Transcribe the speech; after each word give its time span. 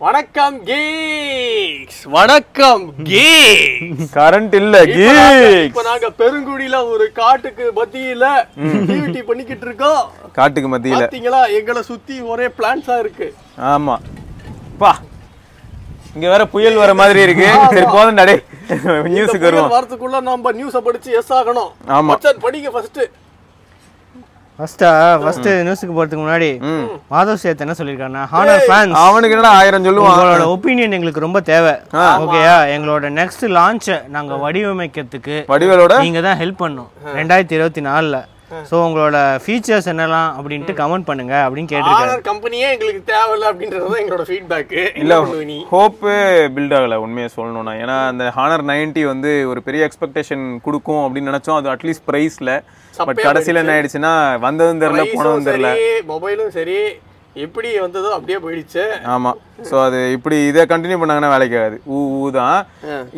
வணக்கம் 0.00 0.56
கீக்ஸ் 0.68 2.02
வணக்கம் 2.16 2.82
Geeks 3.08 4.12
current 4.16 4.54
இல்ல 4.58 4.84
கீக்ஸ் 4.92 5.64
இப்ப 5.68 5.82
நாங்க 5.88 6.08
பெருங்குடியில 6.20 6.76
ஒரு 6.92 7.06
காட்டுக்கு 7.12 7.64
மத்தியில 7.78 8.26
டிவிடி 8.90 9.22
பண்ணிக்கிட்டு 9.30 9.66
இருக்கோம். 9.66 10.02
காட்டுக்கு 10.38 10.68
மத்தியில. 10.74 11.00
பாத்தீங்களா? 11.02 11.40
எங்களை 11.58 11.82
சுத்தி 11.82 12.16
ஒரே 12.32 12.46
பிளான்ஸா 12.58 12.98
இருக்கு. 12.98 13.28
ஆமா. 13.72 13.96
பா. 14.82 14.92
இங்க 16.14 16.26
வேற 16.28 16.46
புயல் 16.54 16.80
வர 16.82 16.94
மாதிரி 16.94 17.20
இருக்கு. 17.20 17.48
சரி 17.74 17.86
போதும் 17.96 18.20
டே 18.22 18.36
நியூஸுக்கு 19.16 19.46
வருவோம். 19.48 19.74
வரதுக்குள்ள 19.76 20.20
நம்ம 20.30 20.52
நியூஸ 20.60 20.78
படிச்சு 20.88 21.12
எஸ் 21.22 21.32
ஆகணும். 21.32 21.72
ஆமா. 21.96 22.08
மச்சான் 22.12 22.44
படிங்க 22.46 22.70
ஃபர்ஸ்ட் 22.76 23.02
ஃபர்ஸ்டா 24.58 24.88
ஃபர்ஸ்ட் 25.22 25.48
நியூஸுக்கு 25.66 25.96
போறதுக்கு 25.96 26.22
முன்னாடி 26.22 26.48
மாதவ் 27.12 27.42
சேத் 27.42 27.60
என்ன 27.64 27.74
சொல்லியிருக்காருன்னா 27.80 28.22
ஹானர் 28.32 28.64
ஃபேன்ஸ் 28.68 28.96
அவனுக்கு 29.02 29.34
என்னடா 29.34 29.52
ஆயிரம் 29.58 29.84
சொல்லுவான்? 29.88 30.14
உங்களோட 30.14 30.46
ஒப்பீனியன் 30.54 30.96
எங்களுக்கு 30.96 31.22
ரொம்ப 31.24 31.40
தேவை. 31.50 31.74
ஓகேயா 32.22 32.56
எங்களோட 32.76 33.10
நெக்ஸ்ட் 33.18 33.44
லான்ச்சை 33.58 33.98
நாங்க 34.14 34.38
வடிவமைக்கிறதுக்கு 34.44 35.36
வடிவேலோட? 35.52 36.00
நீங்க 36.06 36.22
தான் 36.26 36.40
ஹெல்ப் 36.40 36.60
பண்ணும் 36.64 36.90
ரெண்டாயிரத்தி 37.18 37.56
இருபத்தி 37.58 37.84
நாலுல. 37.88 38.18
ஸோ 38.68 38.76
உங்களோட 38.86 39.16
ஃபீச்சர்ஸ் 39.44 39.88
என்னலாம் 39.92 40.28
அப்படின்ட்டு 40.38 40.74
கமெண்ட் 40.80 41.06
பண்ணுங்க 41.08 41.34
அப்படின்னு 41.44 41.70
கேட்டிருக்காரு. 41.72 42.14
கம்பெனியே 42.30 42.68
எங்களுக்கு 42.74 43.02
தேவையில்ல 43.12 43.50
அப்படின்றது 43.50 43.84
தான் 43.92 44.02
எங்களோட 44.02 44.24
ஃபீட்பேக் 44.30 44.72
இல்ல 45.02 45.18
இல்ல 45.42 45.58
ஹோப்பு 45.74 46.14
பில்ட் 46.56 46.76
ஆகல 46.78 46.98
உண்மையை 47.04 47.28
சொல்லணும்னா. 47.36 47.74
ஏன்னா 47.82 47.96
அந்த 48.12 48.24
ஹானர் 48.38 48.66
90 48.72 49.04
வந்து 49.12 49.32
ஒரு 49.52 49.62
பெரிய 49.68 49.88
எக்ஸ்பெக்டேஷன் 49.88 50.46
கொடுக்கும் 50.66 51.02
அப்படின்னு 51.04 51.32
நினைச்சோம். 51.32 51.60
அது 51.60 51.72
அட்லீஸ்ட் 51.76 52.06
பிரைஸ்ல 52.10 52.54
பட் 53.06 53.22
கடைசியில 53.26 53.62
என்ன 53.62 53.74
ஆயிடுச்சுன்னா 53.76 54.12
வந்ததும் 54.46 54.82
தெரியல 54.84 55.04
போனதும் 55.14 55.48
தெரியல. 55.50 55.70
மொபைலும் 56.12 56.52
சரி 56.58 56.78
எப்படி 57.46 57.68
வந்ததோ 57.86 58.10
அப்படியே 58.16 58.38
போயிடுச்சு. 58.44 58.84
ஆமா. 59.14 59.32
சோ 59.70 59.74
அது 59.86 59.98
இப்படி 60.16 60.36
இதை 60.50 60.62
கண்டினியூ 60.70 61.00
பண்ணாங்கன்னா 61.00 61.32
வேலைக்கு 61.34 61.58
ஆகாது. 61.60 61.76
ஊ 61.94 61.98
ஊ 62.20 62.30
தான். 62.38 62.56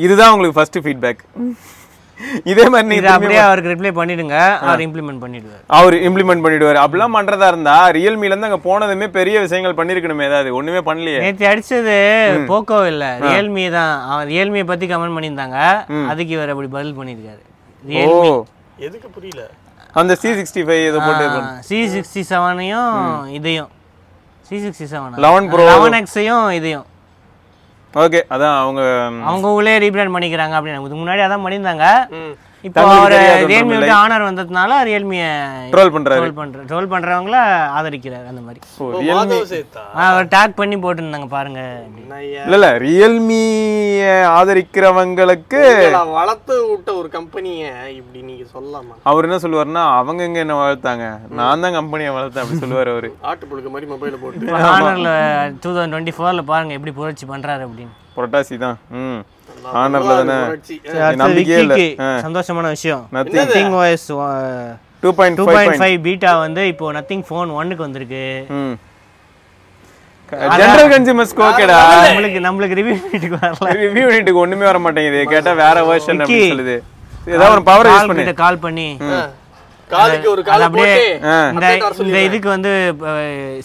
இதுதான் 0.06 0.32
உங்களுக்கு 0.32 0.58
ஃபர்ஸ்ட் 0.58 0.80
ஃபீட்பேக் 0.86 1.22
இதே 2.52 2.64
மாதிரி 2.72 2.88
நீங்க 2.90 3.10
அப்படியே 3.12 3.38
அவருக்கு 3.44 3.70
ரிப்ளை 3.72 3.90
பண்ணிடுங்க. 3.98 4.38
அவர் 4.64 4.82
இம்ப்ளிமெண்ட் 4.86 5.22
பண்ணிடுவார். 5.22 5.62
அவர் 5.76 5.94
இம்ப்ளிமெண்ட் 6.08 6.44
பண்ணிடுவாரு. 6.46 6.78
அப்படிலாம் 6.82 7.16
பண்றதா 7.16 7.46
இருந்தா 7.52 7.76
ரியல்மில 7.96 8.32
இருந்து 8.32 8.48
அங்க 8.48 8.58
போனதுமே 8.66 9.06
பெரிய 9.16 9.36
விஷயங்கள் 9.44 9.78
பண்ணிருக்கணுமே. 9.78 10.26
ஏதாவது 10.30 10.50
ஒண்ணுமே 10.58 10.82
பண்ணலையே. 10.88 11.20
நேற்று 11.24 11.46
அடிச்சது 11.52 11.96
போக்கோ 12.50 12.80
இல்ல. 12.92 13.06
ரியல்மி 13.26 13.64
தான். 13.78 13.94
அவன் 14.10 14.28
ரியல்மியை 14.32 14.66
பத்தி 14.72 14.88
கமெண்ட் 14.92 15.16
பண்ணியிருந்தாங்க. 15.18 15.58
அதுக்கு 16.12 16.36
இவர் 16.36 16.52
அப்படி 16.54 16.70
பதில் 16.76 16.98
பண்ணியிருக்காரு. 17.00 17.42
ஓ. 17.84 17.88
ரியல்மி 17.92 18.30
எதுக்கு 18.88 19.08
புரியல? 19.16 19.42
அந்த 19.92 20.14
சி 20.14 20.28
சிக்ஸ்டி 20.38 20.62
ஃபைவ் 20.66 20.82
இதை 20.88 21.00
போட்டு. 21.06 21.26
சி 21.68 21.78
சிக்ஸ்டி 21.94 22.22
செவனையும் 22.30 23.28
இதையும். 23.38 23.70
C 24.48 24.56
sixty 24.64 24.86
seven 24.92 25.16
11 25.24 25.48
Pro. 25.52 25.64
Eleven 25.70 25.96
எக்ஸையும் 26.00 26.52
இதையும். 26.58 26.86
ஓகே 27.94 28.20
அதான் 28.34 28.56
அவங்க 28.62 28.82
அவங்க 29.30 29.48
உள்ளே 29.48 29.78
ரீபிராண்ட் 29.78 30.14
பண்ணிக்கிறாங்க 30.16 30.54
அப்படின்னு. 30.58 30.80
இதுக்கு 30.80 31.02
முன்னாடி 31.02 31.22
அதான் 31.26 31.44
பண்ணியிருந்தாங்க. 31.44 31.86
இப்போ 32.64 32.78
தமிழுக்கு 32.78 32.96
அவர் 33.00 33.12
தெரியாத 33.12 33.34
ஒன்றும் 33.34 33.50
ரியல்மி 33.50 33.74
இல்லை. 33.74 33.78
விட்டு 33.82 34.00
ஆனர் 34.00 34.24
வந்ததுனால 34.26 34.72
ரியல்மியை 34.88 35.28
ட்ரோல் 35.72 35.92
பண்றாரு. 35.94 36.18
ட்ரோல் 36.32 36.66
ட்ரோல் 36.70 36.88
பண்றவங்கள 36.92 37.36
ஆதரிக்கிறார் 37.76 38.26
அந்த 38.32 38.42
மாதிரி. 38.46 38.60
அவர் 40.06 40.28
டேக் 40.34 40.58
பண்ணி 40.58 40.76
போட்டுருந்தாங்க 40.82 41.28
பாருங்க. 41.36 41.60
இல்ல 42.46 42.56
இல்ல 42.58 42.68
ஆதரிக்கிறவங்களுக்கு 44.40 45.62
வளர்த்து 46.18 46.54
விட்ட 46.70 46.90
ஒரு 47.00 47.08
கம்பெனிய 47.16 47.64
இப்படி 47.98 48.20
நீங்க 48.28 48.44
சொல்லலாமா? 48.54 48.94
அவர் 49.10 49.26
என்ன 49.28 49.40
சொல்லுவாருன்னா 49.44 49.84
அவங்க 49.98 50.22
எங்க 50.28 50.40
என்ன 50.44 50.56
வளர்த்தாங்க? 50.62 51.06
நான் 51.40 51.64
தான் 51.64 51.76
கம்பெனியை 51.78 52.12
வளர்த்தேன் 52.18 52.44
அப்படி 52.44 52.62
சொல்லுவாரு 52.64 52.92
அவரு. 52.94 53.10
ஆட்டுப்புழுக்க 53.30 53.70
மாதிரி 53.74 53.90
மொபைல 53.94 54.16
போட்டு. 54.22 54.54
ஆனர்ல 54.74 55.10
டூ 55.62 55.68
தௌசண்ட் 55.70 55.92
டுவெண்ட்டி 55.94 56.16
ஃபோரில் 56.18 56.48
பாருங்க 56.52 56.78
எப்படி 56.78 56.94
புரட்சி 57.00 57.26
பண்றாரு 57.32 57.64
அப்படின்னு. 57.68 57.94
புரட்டாசி 58.16 58.54
தான். 58.62 58.78
ம். 59.00 59.20
ஆனர்ல 59.80 60.12
தானே? 60.20 60.36
நம்பிக்கையே 61.16 61.58
இல்ல. 61.58 61.74
விக்கிக்கு. 61.74 62.06
சந்தோஷமான 62.24 62.68
விஷயம். 62.68 63.02
ஃபைவ் 65.40 65.56
பாயிண்ட் 65.58 65.80
ஃபைவ் 65.80 65.98
பீட்டா 66.02 66.36
வந்து 66.36 66.66
இப்போ 66.66 66.92
நத்திங் 66.92 67.24
ஃபோன் 67.28 67.50
ஒன்னுக்கு 67.58 67.76
வந்திருக்கு. 67.78 68.24
ம். 68.58 68.74
ஜெனரல் 70.58 70.90
கன்சியூமர்ஸ்க்கு 70.92 71.44
ஓகேடா 71.46 71.78
நம்மளுக்கு 72.06 72.40
நம்மளுக்கு 72.40 72.76
ரிவ்யூ 72.80 72.96
வீட்டுக்கு 73.04 73.36
வரல. 73.36 73.70
ரிவ்யூ 73.76 74.02
யூனிட்டுக்கு 74.04 74.42
ஒண்ணுமே 74.42 74.64
வர 74.64 74.78
மாட்டேங்குது 74.78 75.22
கேட்டா 75.26 75.52
வேற 75.62 75.76
வெர்ஷன் 75.82 76.20
அப்படின்னு 76.24 76.52
சொல்லுது. 76.52 76.76
ஏதாவது 77.28 77.52
ஒரு 77.52 77.62
பவர் 77.62 77.86
யூஸ் 77.86 77.98
பண்ணு. 78.10 78.34
கால் 78.36 78.58
பண்ணி. 78.58 78.88
ஒரு 79.92 80.42
அப்படியே 80.58 80.94
போட்டு 81.18 82.04
இந்த 82.04 82.18
இதுக்கு 82.26 82.48
வந்து 82.48 82.70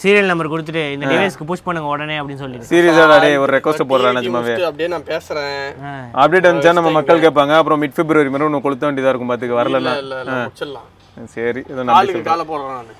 சீரியல் 0.01 0.29
நம்பர் 0.31 0.51
கொடுத்துட்டு 0.53 0.83
இந்த 0.95 1.05
டிவைஸ்க்கு 1.11 1.47
புஷ் 1.49 1.65
பண்ணுங்க 1.65 1.93
உடனே 1.93 2.17
அப்படின்னு 2.19 2.69
சீரியஸா 2.71 3.05
ஒரு 3.43 3.51
ரெக்வஸ்ட் 3.55 3.89
போடுறேன் 3.91 4.17
நிஜமாவே. 4.19 4.43
முடிச்சுட்டு 4.43 4.69
அப்படியே 4.69 4.89
நான் 4.93 5.07
பேசுறேன். 5.11 5.55
ஆ. 5.85 5.93
அப்டேட் 6.23 6.49
வந்துச்சா 6.49 6.75
நம்ம 6.79 6.93
மக்கள் 6.97 7.23
கேட்பாங்க. 7.25 7.55
அப்புறம் 7.59 7.81
மிட் 7.83 7.97
பிப்ரவரி 7.99 8.31
மாதிரி 8.33 8.47
ஒன்று 8.49 8.65
கொளுத்த 8.65 8.87
வேண்டியதா 8.87 9.11
இருக்கும் 9.11 9.31
பாத்துக்க 9.31 9.59
வரலன்னா. 9.61 9.93
இல்ல 9.97 10.19
இல்ல 10.21 10.35
முடிச்சிடலாம். 10.39 10.89
சரி 11.35 11.61
இதை 11.71 11.83
கால 12.25 12.43
போடுறேன் 12.45 12.75
நானு. 12.75 12.93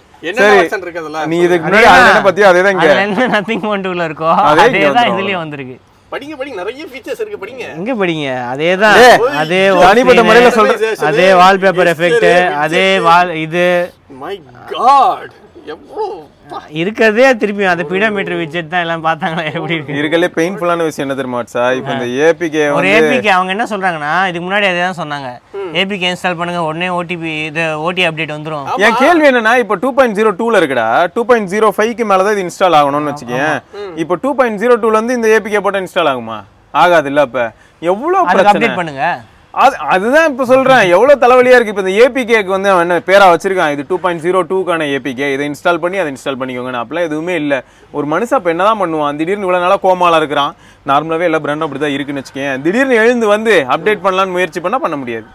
நீ 1.31 1.37
இதுக்கு 1.45 1.65
முன்னாடி 1.65 1.87
அது 1.89 2.05
என்ன 2.05 2.21
பத்தியோ 2.27 2.47
அதே 2.51 2.61
தான் 2.61 2.75
இங்க 2.75 3.27
நத்திங் 3.33 3.67
ஒன் 3.73 3.85
டூல 3.85 4.07
இருக்கோ 4.09 4.31
அதே 4.51 4.65
தான் 4.91 5.43
வந்திருக்கு. 5.43 5.75
படிங்க 6.15 6.35
படிங்க. 6.39 6.57
நிறைய 6.61 6.85
ஃபீச்சர்ஸ் 6.91 7.21
இருக்கு 7.21 7.41
படிங்க. 7.43 7.63
எங்க 7.77 7.93
படிங்க? 8.01 8.27
அதே 8.51 8.71
தான். 8.83 8.99
அதே 9.41 9.61
தனிப்பட்ட 9.83 10.23
முறையில 10.27 10.51
சொல்றேன் 10.57 11.03
அதே 11.09 11.27
வால்பேப்பர் 11.41 11.91
எஃபெக்ட் 11.93 12.29
அதே 12.65 12.87
வால் 13.07 13.33
இது 13.45 13.65
மை 14.21 14.35
காட் 14.73 15.33
எவ்வளவு 15.73 16.05
இருக்கிறதே 16.81 17.27
திருப்பி 17.41 17.63
அந்த 17.71 17.83
பீடோமீட்டர் 17.91 18.37
விஜெட் 18.41 18.71
தான் 18.73 18.83
எல்லாம் 18.85 19.03
பார்த்தாங்களா? 19.05 19.43
எப்படி 19.57 19.73
இருக்கு? 19.77 19.95
இருக்கலே 20.01 20.27
பெயின்ஃபுல்லான 20.37 20.85
விஷயம் 20.87 21.05
என்ன 21.05 21.15
தெரியுமா 21.19 21.39
வாட்ஸா 21.39 21.63
இப்போ 21.77 21.91
இந்த 21.95 22.07
ஏபிகே 22.27 22.63
ஒரு 22.77 22.89
ஏபிகே 22.97 23.31
அவங்க 23.37 23.51
என்ன 23.55 23.65
சொல்றாங்கன்னா 23.71 24.13
இதுக்கு 24.29 24.45
முன்னாடி 24.47 24.67
அதே 24.71 24.81
தான் 24.87 24.99
சொன்னாங்க. 25.01 25.29
ஏபிகே 25.81 26.09
இன்ஸ்டால் 26.11 26.39
பண்ணுங்க 26.39 26.61
உடனே 26.69 26.89
ஓடிபி 26.97 27.31
இது 27.49 27.63
ஓடி 27.87 28.03
அப்டேட் 28.09 28.35
வந்துரும். 28.37 28.67
என் 28.87 28.99
கேள்வி 29.03 29.27
என்னன்னா 29.31 29.53
இப்போ 29.63 29.77
டூ 29.83 29.91
பாயிண்ட் 29.97 30.17
ஜீரோ 30.19 30.33
டூல 30.41 30.61
இருக்குடா. 30.61 30.87
டூ 31.15 31.23
பாயிண்ட் 31.29 31.51
ஜீரோ 31.53 31.69
ஃபைவ்க்கு 31.77 32.07
மேல 32.11 32.25
தான் 32.27 32.35
இது 32.37 32.45
இன்ஸ்டால் 32.47 32.77
ஆகணும்னு 32.81 33.11
வச்சுக்கேன். 33.13 33.55
இப்போ 34.03 34.17
டூ 34.25 34.31
பாயிண்ட் 34.39 34.61
ஜீரோ 34.63 34.75
டூல 34.83 34.99
இருந்து 34.99 35.17
இந்த 35.19 35.29
ஏபிகே 35.37 35.61
போட்டா 35.67 35.81
இன்ஸ்டால் 35.85 36.11
ஆகுமா? 36.13 36.39
ஆகாது 36.83 37.09
இல்ல 37.13 37.21
அப்ப. 37.27 37.39
பிரச்சனை? 37.81 38.51
அப்டேட் 38.51 38.79
பண்ணுங்க. 38.81 39.05
அது 39.63 39.75
அதுதான் 39.93 40.27
இப்போ 40.29 40.45
சொல்றேன். 40.51 40.81
எவ்வளவு 40.95 41.21
தலைவலியா 41.23 41.57
இருக்கு. 41.57 41.73
இப்போ 41.73 41.83
இந்த 41.85 41.93
ஏபிகேக்கு 42.03 42.51
வந்து 42.55 42.69
அவன் 42.71 42.83
என்ன 42.85 42.95
பேரா 43.09 43.25
வச்சிருக்கான். 43.33 43.73
இது 43.75 43.83
டூ 43.89 43.97
பாயிண்ட் 44.03 44.23
ஜீரோ 44.25 44.39
டூக்கான 44.49 44.87
ஏபிகே 44.95 45.27
இதை 45.35 45.43
இன்ஸ்டால் 45.49 45.79
பண்ணி 45.83 45.97
அதை 46.01 46.09
இன்ஸ்டால் 46.13 46.39
பண்ணிக்கோங்க 46.41 46.81
அப்பெல்லாம் 46.81 47.07
எதுவுமே 47.09 47.35
இல்ல. 47.41 47.53
ஒரு 47.97 48.07
மனுஷன் 48.13 48.37
அப்ப 48.39 48.51
என்னதான் 48.53 48.81
பண்ணுவான்? 48.81 49.17
திடீர்னு 49.21 49.45
இவ்வளவு 49.47 49.65
நாளா 49.65 49.77
கோமால 49.85 50.19
இருக்கிறான். 50.21 50.51
நார்மலாவே 50.91 51.27
எல்லா 51.29 51.41
பிராண்டும் 51.45 51.67
அப்படிதான் 51.67 51.95
இருக்குன்னு 51.95 52.23
வச்சுக்கேன் 52.23 52.61
திடீர்னு 52.65 52.99
எழுந்து 53.03 53.29
வந்து 53.35 53.55
அப்டேட் 53.75 54.05
பண்ணலாம்னு 54.07 54.35
முயற்சி 54.37 54.61
பண்ணா 54.65 54.81
பண்ண 54.85 54.97
முடியாது. 55.03 55.25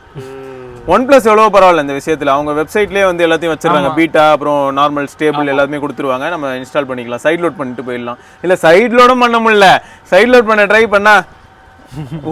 ஒன் 0.94 1.04
பிளஸ் 1.08 1.26
எவ்வளவு 1.30 1.54
பரவாயில்ல 1.56 1.82
இந்த 1.86 1.96
விஷயத்துல. 2.00 2.30
அவங்க 2.36 2.52
வெப்சைட்லயே 2.60 3.04
வந்து 3.08 3.24
எல்லாத்தையும் 3.26 3.54
வச்சிருக்காங்க 3.54 3.90
பீட்டா 3.98 4.22
அப்புறம் 4.36 4.62
நார்மல் 4.78 5.10
ஸ்டேபிள் 5.14 5.52
எல்லாத்தையுமே 5.54 5.82
கொடுத்துருவாங்க. 5.82 6.28
நம்ம 6.34 6.54
இன்ஸ்டால் 6.60 6.88
பண்ணிக்கலாம். 6.90 7.24
சைட் 7.26 7.42
லோட் 7.44 7.60
பண்ணிட்டு 7.60 7.86
போயிடலாம். 7.88 8.18
இல்ல 8.46 8.54
சைட் 8.64 8.96
லோடும் 8.98 9.22
பண்ண 9.24 9.38
முடியல. 9.44 9.68
சைட் 10.12 10.32
லோட் 10.34 10.50
பண்ண 10.50 10.64
ட்ரை 10.72 10.84
பண்ணா 10.94 11.14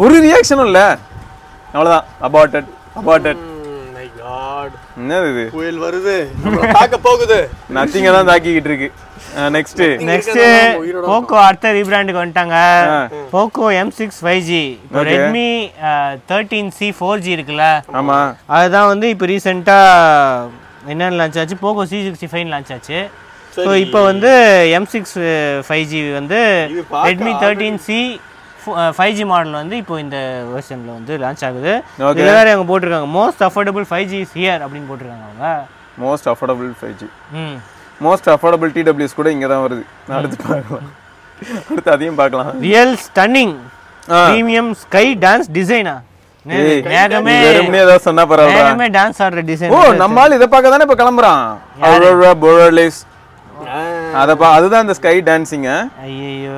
ஒரு 0.04 0.16
ரியாக்ஷனும் 0.26 0.68
இல்ல. 0.70 0.80
அவ்வளவுதான். 1.74 2.06
அபார்ட்டட் 2.26 2.68
அபார்ட்டட் 3.00 3.40
மை 3.96 4.06
காட் 4.20 4.74
என்னது 5.00 5.28
இது? 5.32 5.44
புயல் 5.56 5.80
வருது. 5.84 6.16
தாக்க 6.76 6.96
போகுது. 7.08 7.38
நத்திங்க 7.76 8.10
தான் 8.16 8.28
தாக்கிக்கிட்டு 8.30 8.70
இருக்கு. 8.72 8.88
நெக்ஸ்ட் 9.56 9.82
நெக்ஸ்ட் 10.10 10.40
போக்கோ 11.08 11.36
அடுத்த 11.46 11.72
ரீபிராண்டுக்கு 11.78 12.22
வந்துட்டாங்க. 12.22 12.58
Poco 13.34 13.66
M 13.80 13.92
six 13.98 14.20
five 14.24 14.42
G 14.50 14.62
இப்போ 14.86 15.02
Redmi 15.10 15.48
thirteen 16.30 16.70
C 16.78 16.88
four 16.98 17.24
G 17.26 17.30
இருக்குல்ல. 17.36 17.66
ஆமா. 18.00 18.18
அதுதான் 18.58 18.90
வந்து 18.92 19.08
இப்போ 19.14 19.28
ரீசெண்டாக 19.32 20.90
என்னென்ன 20.92 21.16
லான்ச் 21.20 21.40
ஆச்சு? 21.42 21.58
Poco 21.64 21.84
C 21.92 21.98
sixty 22.06 22.30
five 22.32 22.52
launch 22.54 22.72
ஆச்சு. 22.76 23.00
ஸோ 23.56 23.70
இப்போ 23.84 24.00
வந்து 24.10 24.32
எம் 24.78 24.88
சிக்ஸ் 24.94 25.16
ஃபைவ் 25.68 25.86
ஜி 25.92 26.00
வந்து 26.18 26.40
Redmi 27.08 27.32
thirteen 27.44 27.78
C 27.86 27.98
five 28.98 29.14
G 29.18 29.24
model 29.30 29.58
வந்து 29.60 29.76
இப்போ 29.82 29.94
இந்த 30.04 30.18
வெர்ஷனில் 30.52 30.92
வந்து 30.98 31.12
லான்ச் 31.24 31.44
ஆகுது. 31.48 31.72
இதில் 32.18 32.36
வேறு 32.38 32.52
அவங்க 32.54 32.66
போட்டிருக்காங்க. 32.70 33.08
Most 33.18 33.42
affordable 33.48 33.86
five 33.90 34.06
G 34.12 34.20
here 34.34 34.62
அப்படின்னு 34.66 34.88
போட்டிருக்காங்க 34.90 35.26
அவங்க. 35.28 35.48
மோஸ்ட் 36.04 36.28
அஃபோர்டபுள் 36.32 36.70
ஃபைவ் 36.80 36.96
ஜி 37.02 37.08
ம். 37.42 37.56
மோஸ்ட் 38.06 38.28
அஃபோர்டபுள் 38.34 38.72
டிடபிள்யூஸ் 38.76 39.18
கூட 39.20 39.28
இங்க 39.36 39.46
தான் 39.52 39.64
வருது. 39.66 39.84
அடுத்து 40.18 40.36
பார்க்கலாம். 40.50 40.86
அடுத்து 41.70 41.90
அதையும் 41.96 42.20
பார்க்கலாம். 42.20 42.52
Real 42.68 42.94
stunning. 43.06 43.56
Premium 44.10 44.70
sky 44.84 45.06
dance 45.24 45.50
டிசைனா 45.58 45.96
ஏதாவது 47.00 48.04
சொன்னா 48.06 48.22
பரவாயில்ல 48.30 48.86
டான்ஸ் 48.96 49.18
ஆடுற 49.24 49.40
டிசைன் 49.50 49.72
ஓ 49.76 49.80
நம்ம 50.02 50.20
ஆள் 50.22 50.36
இதை 50.36 50.46
பார்க்க 50.52 50.72
தானே 50.74 50.84
இப்ப 50.86 50.96
கிளம்புறான். 51.00 51.42
அரோரா 51.88 52.30
பொரலிஸ் 52.44 53.00
அதுதான் 54.52 54.84
இந்த 54.84 54.94
ஸ்கை 54.98 55.14
டான்சிங்க 55.28 55.70
ஐயோ 56.04 56.54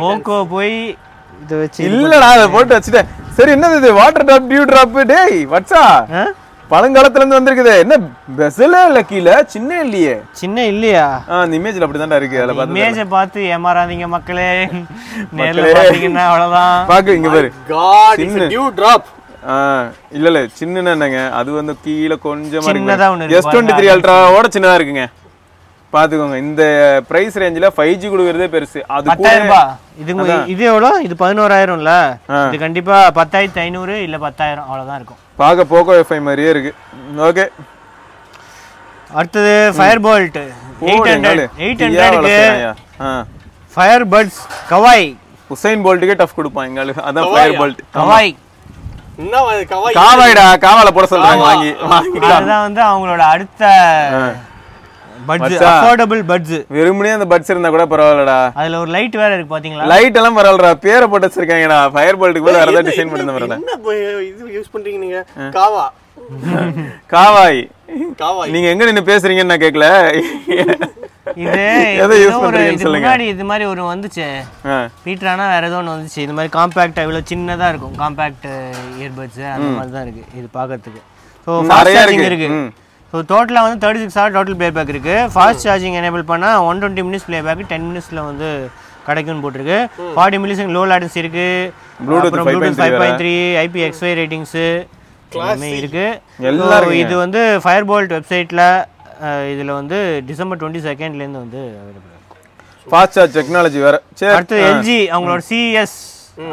போக்கோ 0.00 0.38
போய் 0.54 0.76
இதை 1.42 1.56
வச்சு 1.60 1.80
இல்லடா 1.88 2.28
அதை 2.34 2.46
போட்டு 2.50 2.76
வச்சுட்டேன் 2.76 3.10
சரி 3.36 3.50
என்னது 3.54 3.76
இது? 3.80 3.90
வாட்டர் 3.94 4.26
ட்ராப் 4.28 4.48
டியூ 4.50 4.62
ட்ராப் 4.70 4.96
டேய் 5.10 5.38
வட்சா 5.52 5.82
ஆ? 6.14 6.22
பழங்காலத்துல 6.70 7.20
இருந்து 7.20 7.38
வந்திருக்குதே. 7.38 7.72
என்ன 7.80 7.94
பெசலே 8.38 8.78
இல்ல 8.88 9.00
கீழே? 9.02 9.34
சின்ன 9.54 9.80
இல்லையே. 9.84 10.14
சின்ன 10.32 10.64
இல்லையா? 10.64 11.06
அந்த 11.38 11.56
இமேஜ்ல 11.58 11.86
அப்படிதான்டா 11.86 12.18
இருக்கு. 12.20 12.38
அதுல 12.38 12.54
பார்த்து 12.58 12.76
இமேஜை 12.76 13.04
பார்த்து 13.08 13.40
ஏமாறாதீங்க 13.54 14.06
மக்களே. 14.08 14.46
நேர்ல. 15.38 15.66
பாத்தீங்கன்னா 15.78 16.24
அவ்வளவுதான். 16.28 16.78
பாக்கு 16.86 17.16
இங்க 17.18 17.30
பாரு. 17.34 17.50
காட் 17.68 18.22
இட்ஸ் 18.24 18.38
டியூ 18.54 18.64
டிராப் 18.78 19.08
இல்ல 20.12 20.26
இல்ல 20.30 20.40
சின்ன 20.60 20.90
என்னங்க. 20.92 21.20
அது 21.38 21.50
வந்து 21.52 21.74
கீழே 21.84 22.16
கொஞ்சமா 22.26 22.72
இருக்கு. 22.72 23.36
எஸ் 23.38 23.50
டுவெண்ட்டி 23.52 23.76
த்ரீ 23.78 23.90
அல்ட்ராவோட 23.94 24.48
சின்னதா 24.56 24.76
இருக்குங்க. 24.80 25.04
பாத்துக்கோங்க 25.94 26.36
இந்த 26.46 26.62
பிரைஸ் 27.08 27.38
ரேஞ்சில 27.42 27.68
ஃபைவ் 27.76 27.94
ஜி 28.02 28.06
கொடுக்கறதே 28.12 28.48
பெருசு. 28.54 28.80
அது 28.94 29.10
பத்தாயிரம் 29.10 29.48
ரூபாய் 29.48 29.72
இது 30.02 30.12
இது 30.52 30.62
எவ்வளோ? 30.72 30.90
இது 31.06 31.14
பதினோராயிரம்ல? 31.22 31.92
இது 32.48 32.58
கண்டிப்பா 32.64 32.98
பத்தாயிரத்தி 33.18 33.60
ஐநூறு 33.66 33.94
இல்ல 34.06 34.18
பத்தாயிரம் 34.26 34.66
அவ்வளவுதான் 34.68 34.98
இருக்கும். 35.00 35.20
பார்க்க 35.42 35.70
போக்கோ 35.72 35.94
எஃப்ஐ 36.02 36.18
மாதிரியே 36.28 36.50
இருக்கு. 36.54 36.72
ஓகே 37.28 37.44
அடுத்தது 39.18 39.54
Fire 39.78 40.02
Boltt 40.06 40.38
eight 40.90 41.10
hundred 41.12 41.42
eight 41.64 41.82
ஹண்ட்ரடுக்கு 41.86 42.38
ஃபயர் 43.74 44.06
பட்ஸ் 44.14 44.40
கவாய். 44.70 45.06
உசைன் 45.54 45.84
போல்ட்டுக்கே 45.86 46.16
டஃப் 46.22 46.38
கொடுப்பான் 46.38 46.68
எங்களுக்கு 46.70 47.04
அதான் 47.08 47.28
ஃபயர் 47.34 47.58
போல்ட் 47.60 47.82
கவாய். 47.98 48.32
காவாய்டா 49.98 50.44
காவால 50.64 50.90
போட 50.96 51.06
சொல்றாங்க 51.10 51.44
வாங்கி 51.48 51.70
அதுதான் 52.26 52.64
வந்து 52.66 52.82
அவங்களோட 52.90 53.22
அடுத்த 53.32 53.62
மச்சா. 55.28 55.68
அஃபோர்டபுள் 55.70 56.22
பட்ஸ் 56.30 56.56
வெறுமனே 56.76 57.12
அந்த 57.16 57.26
பட்ஸ் 57.32 57.52
இருந்தா 57.52 57.70
கூட 57.74 57.84
பரவாயில்லடா. 57.92 58.38
அதுல 58.60 58.78
ஒரு 58.82 58.90
லைட் 58.96 59.16
வேற 59.22 59.30
இருக்கு 59.36 59.54
பாத்தீங்களா? 59.54 59.88
லைட் 59.92 60.18
எல்லாம் 60.20 60.38
பரவாயில்லடா. 60.38 60.72
பேரை 60.86 61.06
போட்டு 61.12 61.28
வச்சிருக்காங்கடா. 61.28 61.78
ஃபயர் 61.94 62.18
போல்ட்டுக்கு 62.22 62.48
போல 62.48 62.60
வேற 62.62 62.82
டிசைன் 62.90 63.12
பண்ணி 63.12 63.26
என்ன 63.56 63.76
இது 64.30 64.52
யூஸ் 64.58 64.72
பண்றீங்க 64.74 65.00
நீங்க? 65.04 65.20
காவா. 65.58 65.84
காவாய். 67.14 67.62
காவாய். 68.20 68.52
நீங்க 68.54 68.68
எங்க 68.72 68.84
நின்னு 68.88 69.08
பேசுறீங்கன்னு 69.10 69.52
நான் 69.52 69.64
கேட்கல 69.66 69.86
இது 71.42 71.60
எதை 72.04 72.14
ஒரு 72.26 72.38
பண்றீங்கன்னு 72.44 72.82
சொல்லுங்க. 72.84 73.04
முன்னாடி 73.06 73.26
இது 73.34 73.44
மாதிரி 73.50 73.64
ஒரு 73.72 73.82
வந்துச்சு. 73.90 74.26
ஆ, 74.72 74.76
பீட்ரானா 75.04 75.44
வேற 75.54 75.66
ஏதோ 75.70 75.78
ஒன்று 75.80 75.94
வந்துச்சு. 75.94 76.20
இது 76.26 76.34
மாதிரி 76.38 76.52
காம்பேக்ட் 76.58 77.02
இவ்வளோ 77.04 77.22
சின்னதா 77.30 77.68
இருக்கும். 77.72 77.94
காம்பேக்ட் 78.02 78.46
இயர்பட்ஸ் 79.00 79.42
அந்த 79.54 79.68
மாதிரி 79.78 79.94
தான் 79.96 80.04
இருக்கு. 80.06 80.24
இது 80.38 80.48
பார்க்கறதுக்கு 80.58 81.02
ஸோ 81.46 81.52
நிறைய 81.74 82.00
இருக்கு. 82.30 82.48
ஸோ 83.12 83.18
டோட்டலாக 83.32 83.64
வந்து 83.66 83.80
thirty 83.82 84.02
six 84.02 84.18
hour 84.18 84.34
total 84.36 84.58
back 84.76 84.92
இருக்கு 84.94 85.16
ஃபாஸ்ட் 85.34 85.64
சார்ஜிங் 85.66 85.96
எனேபிள் 86.00 86.24
பண்ணால் 86.30 86.60
one 86.68 86.80
twenty 86.82 87.04
minutes 87.08 87.26
back 87.48 87.68
ten 87.72 87.86
மினிட்ஸில் 87.90 88.20
வந்து 88.30 88.48
கிடைக்கும்னு 89.06 89.42
போட்டிருக்கு. 89.44 89.78
ஃபார்ட்டி 90.16 90.38
மில்லிசன் 90.42 90.74
லோ 90.76 90.82
லேட்டன்சி 90.90 91.18
இருக்கு. 91.22 91.46
Bluetooth 92.06 92.26
அப்புறம் 92.28 92.46
5.3 92.48 92.54
Bluetooth 92.54 92.78
five 92.80 92.94
point 93.00 93.20
three 93.22 93.32
IP 93.64 93.80
XY 93.86 94.14
ratings 94.20 94.64
எல்லாமே 95.32 95.68
இருக்கு. 95.80 96.04
எல்லாம் 96.48 96.70
So, 96.70 96.76
இருக்குங்க. 96.78 97.00
இது 97.04 97.14
வந்து 97.24 97.40
ஃபயர் 97.64 97.86
போல்ட் 97.90 98.14
வெப்சைட்டில் 98.16 98.64
இதில் 99.52 99.72
வந்து 99.80 99.98
டிசம்பர் 100.30 100.60
டுவெண்ட்டி 100.60 100.82
செகண்ட்லேருந்து 100.88 101.42
வந்து 101.44 101.62
இருக்கும் 101.90 102.08
ஃபாஸ்ட் 102.86 103.16
சார்ஜ் 103.18 103.36
டெக்னாலஜி 103.38 103.80
வேற. 103.86 103.96
சரி 104.20 104.32
அடுத்து 104.36 104.56
எல்ஜி 104.70 104.98
அவங்களோட 105.14 105.42
சிஎஸ் 105.50 105.98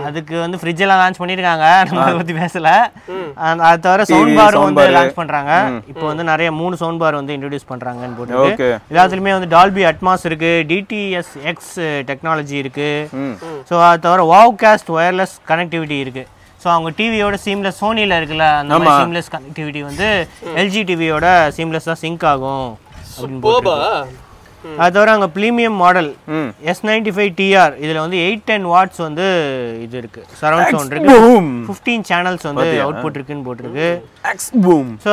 அதுக்கு 0.08 0.36
வந்து 0.44 0.58
ஃப்ரிட்ஜ் 0.62 0.82
எல்லாம் 0.86 1.00
லான்ச் 1.02 1.20
பண்ணிருக்காங்க 1.22 1.66
நம்ம 1.88 2.02
அதை 2.06 2.16
பத்தி 2.22 2.34
பேசல. 2.40 2.70
அது 3.68 3.80
தவிர 3.86 4.06
சவுண்ட் 4.12 4.38
பார் 4.40 4.58
வந்து. 4.64 4.88
லான்ச் 4.98 5.20
பண்றாங்க. 5.20 5.52
இப்போ 5.92 6.06
வந்து 6.12 6.24
நிறைய 6.32 6.50
மூணு 6.62 6.80
சவுண்ட் 6.82 7.02
பார் 7.04 7.20
வந்து 7.20 7.36
இன்ட்ரோடியூஸ் 7.38 7.70
பண்றாங்கன்னு 7.72 8.18
போட்டு. 8.20 8.36
எல்லாத்துலயுமே 8.94 9.36
வந்து 9.38 9.52
டால்பி 9.56 9.86
அட்மாஸ் 9.92 10.26
இருக்கு 10.30 10.52
டிடிஎஸ் 10.72 11.34
எக்ஸ் 11.52 11.76
டெக்னாலஜி 12.12 12.58
இருக்கு. 12.64 12.92
ஸோ 13.70 13.76
அது 13.88 14.04
தவிர 14.08 14.28
வாவ் 14.34 14.54
காஸ்ட் 14.66 14.92
ஒயர்லெஸ் 14.98 15.36
கனெக்டிவிட்டி 15.52 16.00
இருக்கு. 16.06 16.26
ஸோ 16.64 16.68
அவங்க 16.76 16.90
டிவியோட 17.02 17.36
சீம்லெஸ் 17.46 17.82
சோனியில் 17.84 18.18
இருக்குல்ல 18.20 18.48
அந்த 18.62 18.80
மாதிரி 18.80 18.96
சீம்லெஸ் 19.02 19.30
கனெக்டிவிட்டி 19.36 19.84
வந்து 19.90 20.10
எல்ஜி 20.62 20.82
டிவியோட 20.90 21.28
சீம்லெஸ்ஸாக 21.58 21.98
சிங்க் 22.04 22.26
ஆகும். 22.32 22.68
அப்படின்னு 23.14 23.46
போபா. 23.46 23.78
அது 24.84 24.94
தவிர 24.96 25.10
அங்கே 25.16 25.30
premium 25.36 25.78
model 25.82 26.10
S 26.72 26.84
ninety 26.90 27.12
five 27.18 27.32
TR 27.40 27.74
இதில் 27.84 28.02
வந்து 28.04 28.18
எயிட் 28.26 28.46
டென் 28.50 28.66
வாட்ஸ் 28.74 29.02
வந்து 29.08 29.26
இது 29.86 29.96
இருக்கு. 30.02 30.22
சரௌண்ட் 30.42 30.72
சவுண்ட் 30.76 30.94
இருக்கு. 30.94 31.14
ஃபிஃப்டீன் 31.68 32.04
சேனல்ஸ் 32.12 32.48
வந்து 32.50 32.68
அவுட்புட் 32.86 33.18
இருக்குன்னு 33.20 33.46
போட்டிருக்கு. 33.50 33.90
ஸோ 35.06 35.12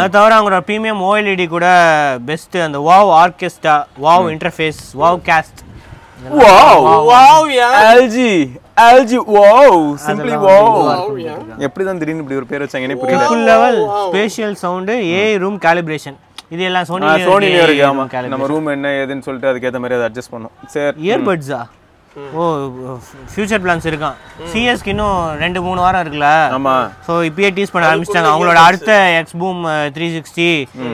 அது 0.00 0.12
தவிர 0.16 0.30
அவங்களோட 0.36 0.60
ப்ரீமியம் 0.68 1.02
ஓஎல்இடி 1.08 1.46
கூட 1.56 1.66
பெஸ்ட் 2.30 2.56
அந்த 2.68 2.78
wow 2.88 3.10
orchestra 3.24 3.76
wow 4.06 4.26
interface 4.36 4.80
wow 5.02 5.20
cast 5.28 5.60
wow 6.40 6.82
wow 7.10 7.46
LG 7.92 8.32
LG 8.88 9.18
wow 9.36 9.78
simply 10.06 10.34
wow 10.46 10.74
எப்படி 11.66 11.84
தான் 11.86 12.00
திடீர்னு 12.00 12.22
இப்படி 12.24 12.38
ஒரு 12.40 12.48
பேர் 12.50 12.64
வச்சாங்கன்னே 12.64 12.98
புரியல. 13.02 13.22
Full 13.30 13.46
level 13.52 13.78
spatial 14.06 14.56
sound 14.64 14.96
A 15.14 15.22
room 15.44 15.58
calibration 15.66 16.18
இது 16.54 16.62
எல்லாம் 16.68 16.86
சோனி 16.88 17.08
சோனிலயும் 17.26 17.66
இருக்கு 17.66 17.84
ஆமா. 17.90 18.04
நம்ம 18.32 18.46
ரூம் 18.52 18.70
என்ன 18.76 18.88
ஏதுன்னு 19.02 19.26
சொல்லிட்டு 19.26 19.50
அதுக்கேத்த 19.50 19.80
மாதிரி 19.82 19.96
அதை 19.98 20.06
அட்ஜஸ்ட் 20.08 20.32
பண்ணும் 20.36 20.54
சரி. 20.74 20.96
இயர்பட்ஸா 21.08 21.60
ஓ 22.38 22.44
ஃபியூச்சர் 23.32 23.60
பிளான்ஸ் 23.64 23.84
இருக்கான். 23.90 24.16
சிஎஸ்க்கு 24.52 24.90
இன்னும் 24.92 25.18
ரெண்டு 25.42 25.58
மூணு 25.66 25.80
வாரம் 25.84 26.02
இருக்குல்ல? 26.04 26.30
ஆமா. 26.56 26.72
ஸோ 27.08 27.12
இப்பயே 27.28 27.50
டீஸ் 27.58 27.72
பண்ண 27.74 27.90
ஆரம்பிச்சிட்டாங்க. 27.90 28.30
அவங்களோட 28.32 28.60
அடுத்த 28.68 28.90
எக்ஸ் 29.18 29.36
பூம் 29.42 29.60
த்ரீ 29.96 30.06
சிக்ஸ்டி 30.16 30.48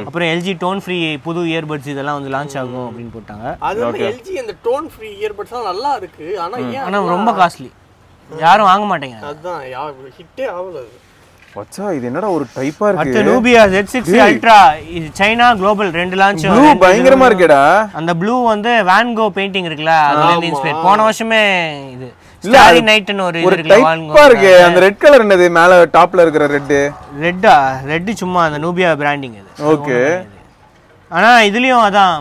அப்புறம் 0.06 0.28
எல்ஜி 0.32 0.54
டோன் 0.64 0.82
ஃப்ரீ 0.86 0.98
புது 1.26 1.44
இயர்பட்ஸ் 1.52 1.90
இதெல்லாம் 1.94 2.18
வந்து 2.18 2.34
லான்ச் 2.36 2.58
ஆகும் 2.62 2.86
அப்படின்னு 2.88 3.14
போட்டாங்க. 3.16 3.46
அது 3.68 4.04
எல்ஜி 4.10 4.36
அந்த 4.42 4.56
டோன் 4.68 4.88
ஃப்ரீ 4.94 5.10
இயர்பட்ஸ் 5.22 5.56
நல்லா 5.70 5.92
இருக்கு. 6.02 6.28
ஆனா 6.44 6.58
ஆனால் 6.86 7.10
ரொம்ப 7.16 7.32
காஸ்ட்லி 7.40 7.70
யாரும் 8.30 8.70
வாங்க 8.72 8.86
மாட்டேங்க 8.92 9.18
அதுதான் 9.32 9.60
ஹிட்டே 10.20 10.46
ஆகல 10.58 10.84
வச்சா 11.56 11.84
இது 11.96 12.04
என்னடா 12.10 12.28
ஒரு 12.36 12.44
டைப்பா 12.56 12.86
அடுத்து 12.88 13.04
இருக்கு 13.08 13.28
நூபியா 13.28 13.62
ஜெட் 13.74 13.90
சிக்ஸ் 13.92 14.14
அல்ட்ரா 14.26 14.58
இது 14.96 15.06
சைனா 15.20 15.46
குளோபல் 15.60 15.90
ரெண்டு 16.00 16.16
லான்ச் 16.20 16.44
ப்ளூ 16.52 16.64
பயங்கரமா 16.84 17.26
இருக்கேடா. 17.30 17.62
அந்த 18.00 18.12
ப்ளூ 18.20 18.34
வந்து 18.52 18.72
வேன்கோ 18.90 19.26
பெயிண்டிங் 19.38 19.68
இருக்குல்ல 19.68 19.94
அதுல 20.10 20.46
இன்ஸ்பயர் 20.50 20.84
போன 20.86 21.04
வருஷமே 21.08 21.42
இது. 21.94 22.08
ஸ்டாரி 22.42 22.80
நைட்னு 22.88 23.26
ஒரு 23.28 23.38
இது 23.44 23.62
டைப்பா 23.72 24.24
இருக்கு. 24.28 24.52
அந்த 24.66 24.80
ரெட் 24.86 25.00
கலர் 25.04 25.24
என்னது? 25.26 25.46
மேல 25.58 25.78
டாப்ல 25.96 26.24
இருக்கிற 26.26 26.46
ரெட் 26.56 26.74
ரெட்டா 27.26 27.56
ரெட் 27.92 28.10
சும்மா 28.22 28.42
அந்த 28.48 28.60
நூபியா 28.64 28.90
பிராண்டிங் 29.02 29.36
இது. 29.40 29.50
ஓகே 29.74 30.00
ஆனா 31.10 31.30
இதுலயும் 31.48 31.84
அதான் 31.88 32.14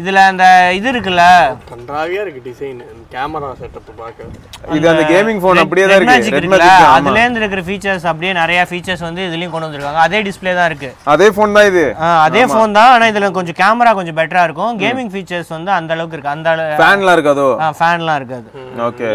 இதுல 0.00 0.20
அந்த 0.30 0.44
இது 0.76 0.88
இருக்குல்ல? 0.92 1.24
கன்றாவியா 1.70 2.20
இருக்கு 2.24 2.40
டிசைன் 2.46 2.78
கேமரா 3.14 3.48
செட்டப் 3.58 3.88
பார்க்க. 4.00 4.28
இது 4.76 4.86
அந்த 4.92 5.02
கேமிங் 5.10 5.40
போன் 5.44 5.60
அப்படியே 5.62 5.86
தான் 5.88 5.98
இருக்கு. 5.98 6.30
இருக்குல்ல? 6.30 6.68
அதுல 6.94 7.18
இருந்து 7.22 7.40
இருக்கிற 7.42 7.62
ஃபீச்சர்ஸ் 7.66 8.06
அப்படியே 8.10 8.32
நிறைய 8.38 8.60
ஃபீச்சர்ஸ் 8.70 9.02
வந்து 9.06 9.22
இதுலயும் 9.28 9.52
கொண்டு 9.54 9.66
வந்திருக்காங்க. 9.66 10.00
அதே 10.06 10.18
டிஸ்ப்ளே 10.28 10.52
தான் 10.58 10.68
இருக்கு. 10.70 10.90
அதே 11.14 11.28
போன் 11.38 11.56
தான் 11.56 11.68
இது. 11.70 11.84
ஆ, 12.04 12.08
அதே 12.26 12.44
ஃபோன் 12.52 12.76
தான். 12.78 12.90
ஆனா 12.94 13.08
இதுல 13.12 13.30
கொஞ்சம் 13.38 13.58
கேமரா 13.60 13.92
கொஞ்சம் 13.98 14.16
பெட்டரா 14.20 14.44
இருக்கும். 14.48 14.72
கேமிங் 14.84 15.10
ஃபீச்சர்ஸ் 15.14 15.52
வந்து 15.56 15.72
அந்த 15.78 15.92
அளவுக்கு 15.96 16.16
இருக்கு. 16.18 16.32
அந்த 16.36 16.48
ஃபேன்லாம் 16.80 17.16
இருக்காதோ? 17.18 17.46
ஃபேன்லாம் 17.80 18.18
இருக்காது. 18.22 18.48
ஓகே. 18.88 19.10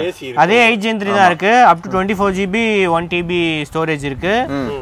அதே 0.46 0.60
எயிட் 0.68 0.86
ஜென் 0.86 1.02
த்ரீ 1.02 1.12
தான் 1.18 1.30
இருக்கு. 1.32 1.54
Up 1.72 1.82
to 1.86 1.92
twenty 1.96 2.18
four 2.22 2.38
GB 2.40 2.66
one 3.00 3.10
TB 3.16 3.42
storage 3.72 4.06
இருக்கு. 4.12 4.36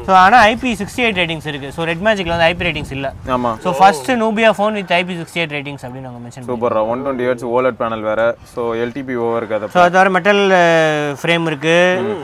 ஸோ 0.10 0.14
ஆனா 0.26 0.40
ஐபி 0.52 0.74
சிக்ஸ்டி 0.84 1.04
எயிட் 1.08 1.22
ரேட்டிங்ஸ் 1.24 1.50
இருக்கு. 1.54 1.72
ஸோ 1.78 1.88
ரெட் 1.92 2.06
மேஜிக்ல 2.10 2.36
வந்து 2.36 2.50
ஐபி 2.52 2.68
ரேட்டிங்ஸ் 2.70 2.94
இல்ல. 3.00 3.08
ஆமா. 3.38 3.54
So 3.66 3.72
first 3.82 4.12
Nubia 4.26 4.52
phone 4.60 4.78
with 4.82 4.96
IP 5.02 5.16
sixty 5.22 5.42
eight 5.44 5.58
ratings 5.58 5.84
அப்படின்னு 5.96 6.10
நாங்கள் 6.10 6.24
மென்ஷன் 6.26 6.48
சூப்பர்ரா 6.50 6.82
one 6.92 7.02
twenty 7.04 7.26
hertz 7.28 7.46
OLED 7.56 7.78
panel 7.82 8.04
வேற. 8.08 8.22
ஸோ 8.54 8.62
எல்டிபி 8.84 9.14
ஓவர் 9.26 9.40
இருக்காது 9.42 9.70
ஸோ 9.76 9.80
அது 9.84 9.94
தவிர 9.96 10.10
மெட்டல் 10.16 10.42
ஃப்ரேம் 11.22 11.46
இருக்கு. 11.52 11.76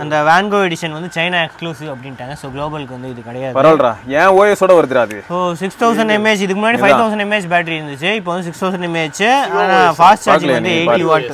அந்த 0.03 0.15
வேன்கோ 0.29 0.59
எடிஷன் 0.67 0.95
வந்து 0.97 1.09
சைனா 1.17 1.39
எக்ஸ்க்ளூசிவ் 1.47 1.91
அப்படின்ட்டாங்க. 1.93 2.35
ஸோ 2.41 2.49
குளோபலுக்கு 2.55 2.95
வந்து 2.97 3.11
இது 3.13 3.21
கிடையாது. 3.29 3.55
பரவாயில்லடா 3.59 3.93
ஏன் 4.19 4.31
ஓஎஸோட 4.39 4.75
வருதுடா 4.79 5.03
அது? 5.07 5.19
ஸோ 5.31 5.39
சிக்ஸ் 5.61 5.79
தௌசண்ட் 5.83 6.15
எம்ஏஹெச் 6.17 6.43
இதுக்கு 6.45 6.61
முன்னாடி 6.61 6.81
ஃபைவ் 6.83 6.97
தௌசண்ட் 7.01 7.25
எம்ஏஹெச் 7.27 7.49
பேட்டரி 7.53 7.77
இருந்துச்சு. 7.79 8.11
இப்போ 8.19 8.31
வந்து 8.33 8.47
சிக்ஸ் 8.49 8.63
தௌசண்ட் 8.65 8.87
எம்ஏஹெச் 8.89 9.23
ஆனால் 9.61 9.87
ஃபாஸ்ட் 9.99 10.27
சார்ஜிங் 10.29 10.55
வந்து 10.59 10.75
எயிட்டி 10.81 11.07
வாட் 11.11 11.31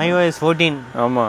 மைஓஎஸ் 0.00 0.40
ஃபோர்டீன் 0.42 0.78
ஆமா. 1.06 1.26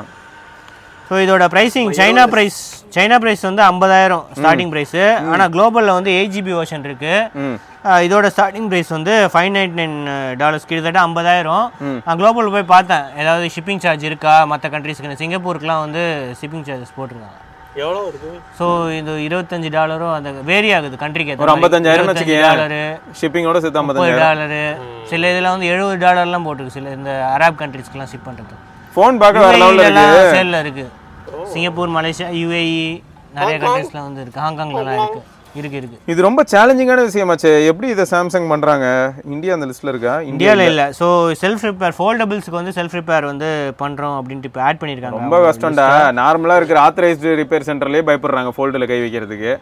ஸோ 1.09 1.15
இதோட 1.25 1.47
pricing 1.55 1.91
China 2.01 2.25
price 2.35 2.59
China 2.95 3.17
price 3.23 3.43
வந்து 3.49 3.63
ஐம்பதாயிரம் 3.71 4.23
ஸ்டார்டிங் 4.37 4.71
ப்ரைஸ் 4.73 4.97
ஆனால் 5.33 5.51
குளோபலில் 5.53 5.95
வந்து 5.97 6.11
எயிட் 6.17 6.33
ஜிபி 6.35 6.53
வெர்ஷன் 6.57 6.83
இருக்கு. 6.89 7.13
இதோட 8.07 8.25
ஸ்டார்டிங் 8.33 8.67
ப்ரைஸ் 8.71 8.91
வந்து 8.97 9.13
ஃபைவ் 9.33 9.49
நைன்டி 9.55 9.77
நைன் 9.79 9.95
டாலர்ஸ் 10.41 10.67
கிட்டத்தட்ட 10.69 10.99
ஐம்பதாயிரம். 11.07 11.65
நான் 12.05 12.19
குளோபல் 12.21 12.53
போய் 12.55 12.71
பார்த்தேன். 12.75 13.05
ஏதாவது 13.21 13.47
ஷிப்பிங் 13.55 13.81
சார்ஜ் 13.85 14.05
இருக்கா? 14.09 14.35
மற்ற 14.51 14.69
கண்ட்ரீஸ்க்கு 14.75 15.21
சிங்கப்பூருக்குலாம் 15.23 15.83
வந்து 15.85 16.03
ஷிப்பிங் 16.41 16.67
சார்ஜஸ் 16.69 16.95
போட்டிருக்காங்க. 16.99 17.39
எவ்வளவு 17.83 18.07
இருக்கு 18.09 18.31
ஸோ 18.57 18.65
இது 18.99 19.11
இருபத்தஞ்சு 19.27 19.69
டாலரும் 19.75 20.15
அந்த 20.17 20.31
வேரி 20.49 20.69
ஆகுது 20.77 20.97
கண்ட்ரிக்கு 21.03 21.43
ஒரு 21.45 21.53
ஐம்பத்தஞ்சாயிரம் 21.55 22.09
டாலரு 22.47 22.81
ஷிப்பிங்கோட 23.21 23.59
சேர்த்து 23.63 23.81
ஐம்பத்தஞ்சாயிரம். 23.81 24.25
டாலரு 24.25 24.63
சில 25.11 25.31
இதில் 25.33 25.53
வந்து 25.53 25.69
எழுபது 25.73 25.97
டாலர்லாம் 26.07 26.45
போட்டிருக்கு. 26.47 26.77
சில 26.79 26.91
இந்த 26.99 27.13
அரேப் 27.35 27.61
கண்ட்ரீஸ்க்குலாம் 27.61 28.11
ஷிப் 28.11 28.27
பண்ணுறது 28.27 28.59
ஃபோன் 28.95 29.17
பார்க்க 29.23 29.45
வேற 29.45 29.55
லெவலில் 29.63 29.87
இருக்கு. 29.87 30.35
சேலில் 30.35 30.61
இருக்கு. 30.65 30.85
சிங்கப்பூர் 31.41 31.89
மலேசியா 31.89 32.27
யுஏஇ 32.41 33.01
நிறைய 33.33 33.57
கண்ட்ரீஸ்லாம் 33.59 34.07
வந்து 34.07 34.21
இருக்கு. 34.21 34.39
ஹாங்காங்லலாம் 34.39 34.99
இருக்கு. 35.03 35.21
இருக்கு 35.59 35.77
இருக்கு. 35.79 35.97
இது 36.11 36.19
ரொம்ப 36.27 36.41
சேலஞ்சிங்கான 36.51 37.01
விஷயமாச்சே 37.09 37.51
எப்படி 37.71 37.87
இதை 37.95 38.05
சாம்சங் 38.11 38.47
பண்றாங்க? 38.53 38.85
இந்தியா 39.33 39.53
அந்த 39.55 39.67
லிஸ்ட்ல 39.69 39.91
இருக்கா? 39.93 40.13
இந்தியாவில் 40.31 40.63
இல்லை. 40.71 40.85
ஸோ 40.99 41.07
செல்ஃப் 41.43 41.65
ரிப்பேர் 41.69 41.95
ஃபோல்டபுள்ஸ்க்கு 41.97 42.59
வந்து 42.59 42.73
செல்ஃப் 42.79 42.95
ரிப்பேர் 42.99 43.27
வந்து 43.31 43.49
பண்ணுறோம் 43.81 44.15
அப்படின்ட்டு 44.19 44.49
இப்போ 44.51 44.63
ஆட் 44.67 44.79
பண்ணியிருக்காங்க 44.81 45.19
ரொம்ப 45.23 45.39
கஷ்டம்டா. 45.47 45.87
நார்மலா 46.21 46.57
இருக்கிற 46.61 46.79
ஆத்தரைஸ்டு 46.85 47.35
ரிப்பேர் 47.41 47.67
சென்டர்லயே 47.69 48.05
பயப்படுறாங்க 48.09 48.53
ஃபோல்டுல 48.57 48.87
கை 48.93 48.99
வைக்கிறதுக்கு. 49.05 49.53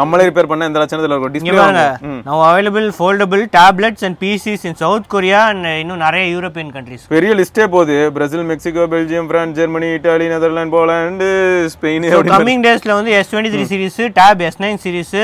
நம்மளே 0.00 0.28
ரிப்பேர் 0.30 0.50
பண்ண 0.52 0.70
எந்த 0.70 0.80
லட்சணத்துல 0.84 1.14
இருக்கும்? 1.14 1.34
Display 1.36 1.84
now 2.28 2.38
available 2.50 2.86
foldable 3.00 3.42
tablets 3.58 4.02
and 4.06 4.14
PCs 4.22 4.62
in 4.68 4.74
South 4.82 5.06
Korea 5.12 5.40
and 5.50 5.68
இன்னும் 5.82 6.02
நிறைய 6.06 6.24
யூரோப்பியன் 6.34 6.72
கண்ட்ரிஸ் 6.76 7.04
பெரிய 7.14 7.30
லிஸ்டே 7.40 7.66
போகுது. 7.74 7.96
Brazil 8.16 8.48
Mexico 8.50 8.84
Belgium 8.94 9.28
France 9.30 9.56
Germany 9.58 9.88
Italy 9.96 10.26
Netherlands 10.32 10.74
Poland 10.76 11.28
Spain 11.74 12.06
so 12.14 12.20
coming 12.32 12.64
டேஸ்ல 12.66 12.96
வந்து 12.98 13.12
S 13.18 13.30
twenty 13.32 13.52
three 13.54 13.64
series 13.72 14.00
tab 14.20 14.42
S 14.48 14.60
nine 14.64 14.80
series 14.84 15.16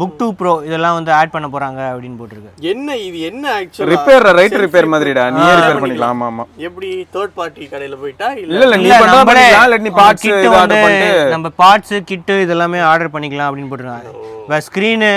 book 0.00 0.16
two 0.20 0.26
pro 0.40 0.52
இதெல்லாம் 0.68 0.96
வந்து 0.98 1.12
add 1.18 1.32
பண்ண 1.34 1.46
போறாங்க 1.54 1.80
அப்படின்னு 1.92 2.18
போட்டிருக்கு. 2.20 2.52
என்ன 2.72 2.96
இது? 3.06 3.18
என்ன 3.30 3.44
ஆக்சுவலா 3.58 3.90
ரிப்பேர் 3.92 4.26
ரைட் 4.40 4.58
ரிப்பேர் 4.64 4.90
மாதிரிடா. 4.94 5.24
நீயே 5.36 5.52
ரிப்பேர் 5.60 5.82
பண்ணிக்கலாம். 5.84 6.14
ஆமா 6.16 6.28
ஆமா. 6.32 6.46
எப்படி 6.68 6.90
தேர்ட் 7.16 7.34
பார்ட்டி 7.40 7.68
கடையில 7.74 7.98
போயிட்டா? 8.02 8.30
இல்ல. 8.42 8.52
இல்ல 8.64 8.76
நீ 8.82 8.88
நம்மளே 8.94 9.22
பண்ணிக்கலாம். 9.30 9.66
இல்ல 9.68 9.78
நீ 9.86 9.92
பார்ட்ஸ் 10.02 10.26
இது 10.30 10.36
வந்து 10.40 10.60
ஆர்டர் 10.60 10.84
பண்ணிட்டு. 10.86 11.30
நம்ம 11.36 11.52
பார்ட்ஸ் 11.62 11.94
கிட்டு 12.12 12.36
இதெல்லாமே 12.46 12.82
ஆர்டர் 12.90 13.14
பண்ணிக்கலாம் 13.16 13.50
அப்படின்னு 13.50 13.72
போட்டிருக்காங்க. 13.72 14.12
இப்போ 14.42 14.58
screen 14.68 15.12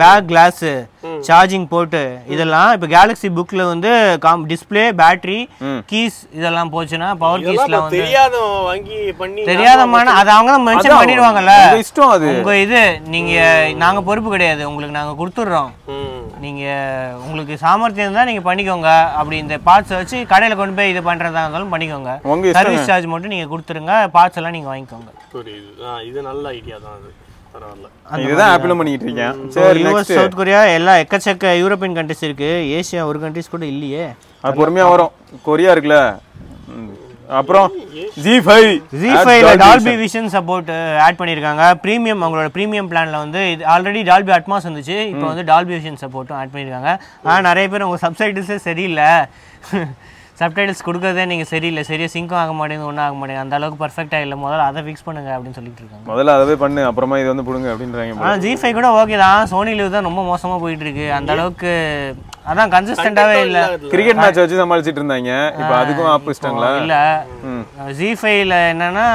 back 0.00 0.26
glass 0.30 0.64
charging 1.26 1.66
port 1.72 2.02
இதெல்லாம் 2.34 2.70
இப்போ 2.76 2.88
கேலக்ஸி 2.94 3.28
புக்ல 3.36 3.62
வந்து 3.72 3.90
காம் 4.24 4.42
டிஸ்பிளே 4.50 4.84
பேட்டரி 5.00 5.38
கீஸ் 5.90 6.18
இதெல்லாம் 6.38 6.72
போச்சுன்னா 6.74 7.08
பவர் 7.22 7.44
கீஸ்ல 7.48 7.78
வந்து 7.82 8.00
தெரியாத 8.00 8.38
வாங்கி 8.68 8.98
பண்ணி 9.20 9.42
தெரியாதமான 9.50 10.14
அது 10.20 10.30
அவங்க 10.36 10.50
தான் 10.54 10.66
மென்ஷன் 10.68 10.98
பண்ணிடுவாங்கல்ல. 11.00 11.54
உங்க 11.66 11.82
இஷ்டம் 11.84 12.12
அது. 12.16 12.26
உங்க 12.32 12.54
இது 12.64 12.82
நீங்க 13.14 13.34
நாங்க 13.84 14.00
பொறுப்பு 14.08 14.30
கிடையாது. 14.34 14.62
உங்களுக்கு 14.70 14.98
நாங்க 14.98 15.14
கொடுத்துட்றோம். 15.20 15.70
நீங்க 16.44 16.64
உங்களுக்கு 17.26 17.54
சாமர்த்தியம் 17.62 18.08
இருந்தா 18.08 18.26
நீங்க 18.30 18.42
பண்ணிக்கோங்க. 18.48 18.90
அப்படி 19.20 19.38
இந்த 19.44 19.56
பார்ட்ஸ் 19.68 19.96
வச்சு 19.98 20.18
கடையில 20.32 20.58
கொண்டு 20.60 20.76
போய் 20.78 20.92
இது 20.92 21.02
பண்றதா 21.08 21.44
இருந்தாலும் 21.44 21.72
பண்ணிக்கோங்க. 21.74 22.12
சர்வீஸ் 22.58 22.88
சார்ஜ் 22.90 23.08
மட்டும் 23.14 23.34
நீங்க 23.34 23.48
கொடுத்துருங்க. 23.54 23.94
பார்ட்ஸ் 24.16 24.40
எல்லாம் 24.40 24.56
நீங்க 24.58 24.70
வாங்கிக்கோங்க. 24.72 25.10
புரியுது. 25.34 25.72
இது 26.10 26.28
நல்ல 26.30 26.44
ஐடியா 26.60 26.78
தான் 26.84 26.96
அது. 26.98 27.10
இதுதான் 28.24 28.50
ஆப்பிளும் 28.52 28.78
பண்ணிட்டு 28.80 29.06
இருக்கேன் 29.08 29.36
சரி 29.54 29.80
யூஎஸ் 29.84 30.12
சவுத் 30.18 30.38
கொரியா 30.40 30.60
எல்லா 30.78 30.92
எக்கச்சக்க 31.02 31.52
யூரோப்பியன் 31.62 31.96
கண்ட்ரிஸ் 31.98 32.24
இருக்கு. 32.28 32.50
ஏசியா 32.78 33.02
ஒரு 33.10 33.18
கண்ட்ரிஸ் 33.24 33.52
கூட 33.54 33.64
இல்லையே. 33.74 34.06
அது 34.44 34.58
பொறுமையா 34.60 34.86
வரும். 34.92 35.12
கொரியா 35.48 35.72
இருக்குல்ல. 35.74 35.98
அப்புறம் 37.38 37.66
ஜி 38.24 38.34
ஃபைவ் 38.44 38.68
ஜி 39.00 39.10
ஃபைவ்ல 39.24 39.50
டால்பி 39.62 39.94
விஷன் 40.02 40.28
சப்போர்ட் 40.36 40.70
ஆட் 41.06 41.18
பண்ணியிருக்காங்க. 41.18 41.64
ப்ரீமியம் 41.82 42.22
அவங்களோட 42.24 42.48
ப்ரீமியம் 42.54 42.88
பிளான்ல 42.92 43.18
வந்து 43.24 43.40
இது 43.54 43.64
ஆல்ரெடி 43.74 44.02
டால்பி 44.10 44.32
அட்மாஸ் 44.36 44.68
வந்துச்சு. 44.68 44.96
இப்போ 45.12 45.26
வந்து 45.30 45.44
டால்பி 45.52 45.74
விஷன் 45.78 46.00
சப்போர்ட்டும் 46.04 46.38
ஆட் 46.40 46.52
பண்ணியிருக்காங்க. 46.54 46.92
ஆனால் 47.28 47.46
நிறைய 47.48 47.68
பேர் 47.74 47.86
உங்கள் 47.88 48.04
சப்டைட்டில்ஸே 48.06 48.58
சரியில்லை. 48.68 49.10
சப்டைட்டில்ஸ் 50.40 50.84
கொடுக்கறதே 50.86 51.22
நீங்கள் 51.30 51.48
சரியில்லை 51.52 51.82
சரியா 51.88 52.08
சிங்கும் 52.14 52.40
ஆக 52.40 52.52
மாட்டேங்குது 52.58 52.88
ஒன்றும் 52.88 53.04
ஆக 53.04 53.14
மாட்டேங்குது. 53.18 53.44
அந்த 53.44 53.54
அளவுக்கு 53.58 53.80
பர்ஃபெக்டாக 53.84 54.24
இல்லை. 54.24 54.36
முதல்ல 54.44 54.66
அதை 54.70 54.80
ஃபிக்ஸ் 54.86 55.06
பண்ணுங்க 55.06 55.30
அப்படின்னு 55.36 55.58
சொல்லிட்டு 55.58 55.80
இருக்காங்க. 55.82 56.04
முதல்ல 56.10 56.34
அதவே 56.38 56.54
பண்ணு 56.62 56.82
அப்புறமா 56.88 57.18
இது 57.20 57.30
வந்து 57.32 57.46
புடுங்க 57.48 57.68
அப்படின்றாங்க. 57.72 58.18
ஆனால் 58.24 58.42
ஜி 58.44 58.52
ஃபைவ் 58.60 58.76
கூட 58.78 58.90
ஓகே 59.00 59.16
தான். 59.24 59.48
சோனி 59.52 59.72
லிவ் 59.78 59.94
தான் 59.96 60.08
ரொம்ப 60.08 60.24
மோசமாக 60.30 60.60
போயிட்டு 60.64 60.86
இருக்கு 60.86 61.06
அந்த 61.18 61.32
அளவுக்கு 61.36 61.72
அதான் 62.50 62.72
கன்சிஸ்டண்டாகவே 62.74 63.40
இல்லை. 63.46 63.64
கிரிக்கெட் 63.94 64.20
மேட்ச் 64.22 64.42
வச்சு 64.42 64.60
சமாளிச்சிட்டு 64.62 65.02
இருந்தாங்க. 65.02 65.32
இப்போ 65.60 65.74
அதுக்கும் 65.80 66.12
ஆப்போசிட்டாங்களா 66.16 66.70
இல்லை. 66.82 67.02
ஜி 68.00 68.10
ஃபைவ்ல 68.20 68.60
என்னன்னா 68.74 69.08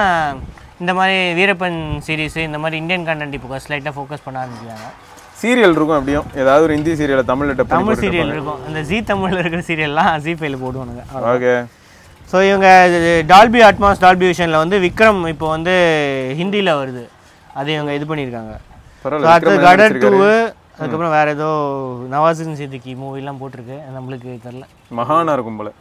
இந்த 0.81 0.93
மாதிரி 0.99 1.17
வீரப்பன் 1.39 1.79
சீரிஸ் 2.05 2.37
இந்த 2.49 2.59
மாதிரி 2.63 2.75
இந்தியன் 2.83 3.07
கண்டென்ட் 3.09 3.37
இப்போ 3.37 3.63
ஸ்லைட்டாக 3.65 3.95
ஃபோக்கஸ் 3.97 4.25
பண்ண 4.27 4.43
ஆரம்பிக்கிறாங்க. 4.43 4.87
சீரியல் 5.43 5.75
இருக்கும் 5.77 5.97
அப்படியும் 5.99 6.27
ஏதாவது 6.41 6.65
ஒரு 6.65 6.75
ஹிந்தி 6.77 6.91
சீரியலை 6.99 7.23
தமிழ்ல 7.29 7.53
டப் 7.59 7.73
தமிழ் 7.77 8.01
சீரியல் 8.03 8.33
இருக்கும். 8.35 8.59
அந்த 8.67 8.81
ஜி 8.89 8.97
தமிழ்ல 9.11 9.41
இருக்கிற 9.43 9.63
சீரியல்லாம் 9.69 10.11
ஜி 10.25 10.33
ஃபைவ்ல 10.39 10.59
போடுவானுங்க. 10.65 11.03
ஓகே. 11.33 11.53
ஸோ 12.31 12.37
இவங்க 12.49 12.67
டால்பி 13.31 13.61
அட்மாஸ் 13.69 14.03
டால்பி 14.03 14.25
விஷனில் 14.31 14.61
வந்து 14.63 14.77
விக்ரம் 14.85 15.21
இப்போ 15.33 15.47
வந்து 15.55 15.73
ஹிந்தியில் 16.39 16.77
வருது. 16.81 17.03
அது 17.59 17.69
இவங்க 17.77 17.93
இது 17.97 18.07
பண்ணியிருக்காங்க. 18.11 18.53
அடுத்து 19.33 19.55
கடர். 19.67 19.99
டூவு 20.03 20.33
அதுக்கப்புறம் 20.77 21.15
வேற 21.17 21.27
ஏதோ 21.37 21.49
நவாசுதீன் 22.13 22.59
சித்திகி 22.61 22.93
மூவிலாம் 23.01 23.41
போட்டிருக்கு. 23.41 23.77
நம்மளுக்கு 23.97 24.31
தெரில 24.45 24.65
மகானா 24.99 25.35
இருக்கும் 25.37 25.59
போல. 25.61 25.71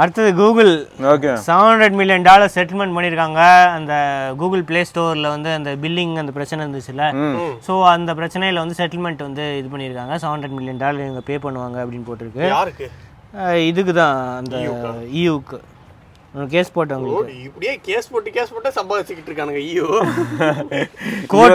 அடுத்தது 0.00 0.30
Google 0.40 0.72
okay 1.12 1.32
seven 1.46 1.70
hundred 1.70 1.96
million 2.00 2.26
dollar 2.28 2.54
settlement 2.56 2.96
பண்ணியிருக்காங்க 2.96 3.40
அந்த 3.78 3.92
கூகுள் 4.42 4.62
ப்ளே 4.70 4.82
ஸ்டோரில் 4.90 5.32
வந்து 5.34 5.50
அந்த 5.58 5.72
பில்லிங் 5.84 6.14
அந்த 6.22 6.34
பிரச்சனை 6.38 6.60
இருந்துச்சுல்ல. 6.64 7.06
ஸோ 7.66 7.74
அந்த 7.96 8.12
பிரச்சனையில் 8.20 8.62
வந்து 8.62 8.78
செட்டில்மெண்ட் 8.80 9.26
வந்து 9.28 9.44
இது 9.60 9.68
பண்ணியிருக்காங்க 9.74 10.16
செவன் 10.22 10.34
ஹண்ட்ரட் 10.36 10.56
மில்லியன் 10.58 10.82
டாலர் 10.84 11.06
இவங்க 11.08 11.24
பே 11.30 11.36
பண்ணுவாங்க 11.46 11.78
அப்படின்னு 11.84 12.08
போட்டிருக்கு. 12.08 12.88
இதுக்கு 13.70 13.92
தான் 14.02 14.16
அந்த 14.40 14.56
இயூக்கு 15.20 15.58
கேஸ் 16.52 16.74
போட்டவங்களுக்கு. 16.74 17.32
இப்படியே 17.46 17.72
கேஸ் 17.86 18.10
போட்டு 18.12 18.30
கேஸ் 18.36 18.52
போட்டு 18.54 18.70
சம்பாதிச்சுக்கிட்டு 18.78 19.30
இருக்கானுங்க 19.30 19.62
ஐயோ 19.64 19.88
court 21.32 21.54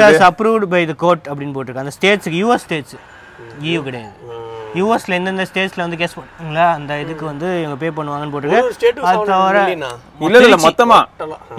has 0.00 0.24
approved 0.28 0.68
by 0.74 0.82
the 0.90 0.96
court 1.04 1.26
அப்படின்னு 1.30 1.54
போட்டிருக்கு. 1.56 1.84
அந்த 1.84 1.94
ஸ்டேட்ஸுக்கு 1.98 2.40
யூஎஸ் 2.42 2.66
ஸ்டேட்ஸ் 2.66 2.96
இயூ 3.68 3.80
கிடையாது. 3.88 4.14
யூஎஸ்ல 4.80 5.16
எந்தெந்த 5.18 5.44
ஸ்டேட்ஸ்ல 5.50 5.84
வந்து 5.86 5.98
கேஸ் 6.02 6.16
போட்டாங்களா 6.18 6.66
அந்த 6.78 6.92
இதுக்கு 7.04 7.24
வந்து 7.32 7.48
இவங்க 7.62 7.76
பே 7.82 7.90
பண்ணுவாங்கன்னு 7.98 8.34
போட்டிருக்கு. 8.34 9.02
அது 9.10 9.18
தவிர 9.32 9.62
இல்ல 10.26 10.42
இல்ல 10.46 10.56
மொத்தமா. 10.66 10.98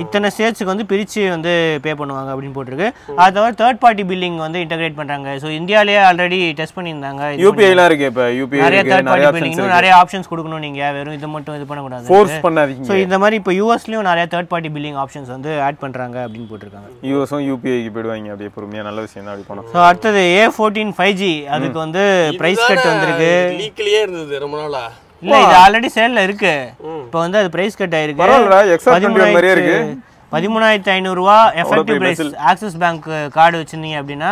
இத்தனை 0.04 0.28
ஸ்டேட்ஸுக்கு 0.36 0.72
வந்து 0.74 0.86
பிரிச்சு 0.92 1.22
வந்து 1.34 1.52
பே 1.86 1.92
பண்ணுவாங்க 2.00 2.30
அப்படின்னு 2.34 2.56
போட்டிருக்கு. 2.58 2.88
அது 3.24 3.36
தவிர 3.38 3.52
தேர்ட் 3.62 3.82
பார்ட்டி 3.84 4.04
பில்லிங் 4.12 4.38
வந்து 4.46 4.62
இன்டகிரேட் 4.66 4.98
பண்றாங்க. 5.00 5.36
ஸோ 5.44 5.48
இந்தியாலேயே 5.60 6.00
ஆல்ரெடி 6.08 6.40
டெஸ்ட் 6.60 6.78
பண்ணியிருந்தாங்க. 6.78 7.24
இது 7.36 7.44
யூபிஐ 7.46 7.70
எல்லாம் 7.74 7.90
இருக்கு 7.90 8.08
இப்ப. 8.12 8.26
யூபிஐ 8.40 8.64
நிறைய 8.66 8.82
தேர்ட் 8.92 9.10
நிறைய 9.12 9.28
பார்ட்டி 9.28 9.44
பில்லிங் 9.46 9.76
நிறைய 9.78 9.94
ஆப்ஷன்ஸ் 10.02 10.30
கொடுக்கணும் 10.32 10.64
நீங்க. 10.68 10.82
வெறும் 10.98 11.18
இது 11.20 11.30
மட்டும் 11.36 11.58
இது 11.60 11.68
பண்ணக்கூடாது. 11.72 12.08
ஃபோர்ஸ் 12.12 12.38
பண்ணாதீங்க. 12.48 12.88
ஸோ 12.90 12.96
இந்த 13.06 13.18
மாதிரி 13.24 13.38
இப்போ 13.42 13.54
யூஎஸ்லயும் 13.60 14.08
நிறைய 14.12 14.26
தேர்ட் 14.34 14.52
பார்ட்டி 14.54 14.72
பில்லிங் 14.78 15.00
ஆப்ஷன்ஸ் 15.04 15.32
வந்து 15.36 15.54
ஆட் 15.68 15.82
பண்றாங்க 15.84 16.18
அப்படின்னு 16.26 16.50
போட்டிருக்காங்க. 16.54 16.90
யூஎஸும் 17.12 17.46
யூபிஐக்கு 17.50 17.92
போயிடுவாங்க. 17.98 18.32
அப்படியே 18.36 18.54
பொறுமையா 18.58 18.86
நல்ல 18.90 19.00
விஷயம் 19.08 19.26
தான் 19.28 19.34
அப்படி 19.36 19.48
போனோம் 19.52 19.70
ஸோ 19.76 19.80
அடுத்தது 19.90 20.24
ஏ 20.40 20.44
ஃபோர்டீன் 20.58 20.94
ஃபைவ் 21.00 21.16
ஜி 21.24 21.32
அதுக்கு 21.58 21.80
வந்து 21.86 22.04
ப்ரைஸ் 22.42 22.64
கட் 22.70 22.88
வந்திருக்கு 23.08 23.60
லீக்லயே 23.62 24.00
இருந்தது 24.06 24.40
ரொம்ப 24.44 24.58
நாளா. 24.62 24.84
இல்ல 25.24 25.38
இது 25.46 25.56
ஆல்ரெடி 25.64 25.90
சேல்ல 25.98 26.24
இருக்கு. 26.28 26.54
இப்போ 27.06 27.20
வந்து 27.26 27.40
அது 27.42 27.50
பிரைஸ் 27.56 27.80
கட் 27.80 27.96
ஆயிருக்கு. 28.00 28.22
பரவாயில்ல 28.24 28.76
எக்ஸா 28.76 28.94
மாதிரியே 29.34 29.56
இருக்கு. 29.56 29.80
பதிமூணாயிரத்தி 30.32 30.92
ஐநூறுரூவா 30.96 31.36
effective 31.62 32.00
price 32.02 32.22
Axis 32.52 32.78
bank 32.82 33.06
card 33.36 33.60
வச்சிருந்தீங்க 33.60 34.00
அப்படின்னா 34.02 34.32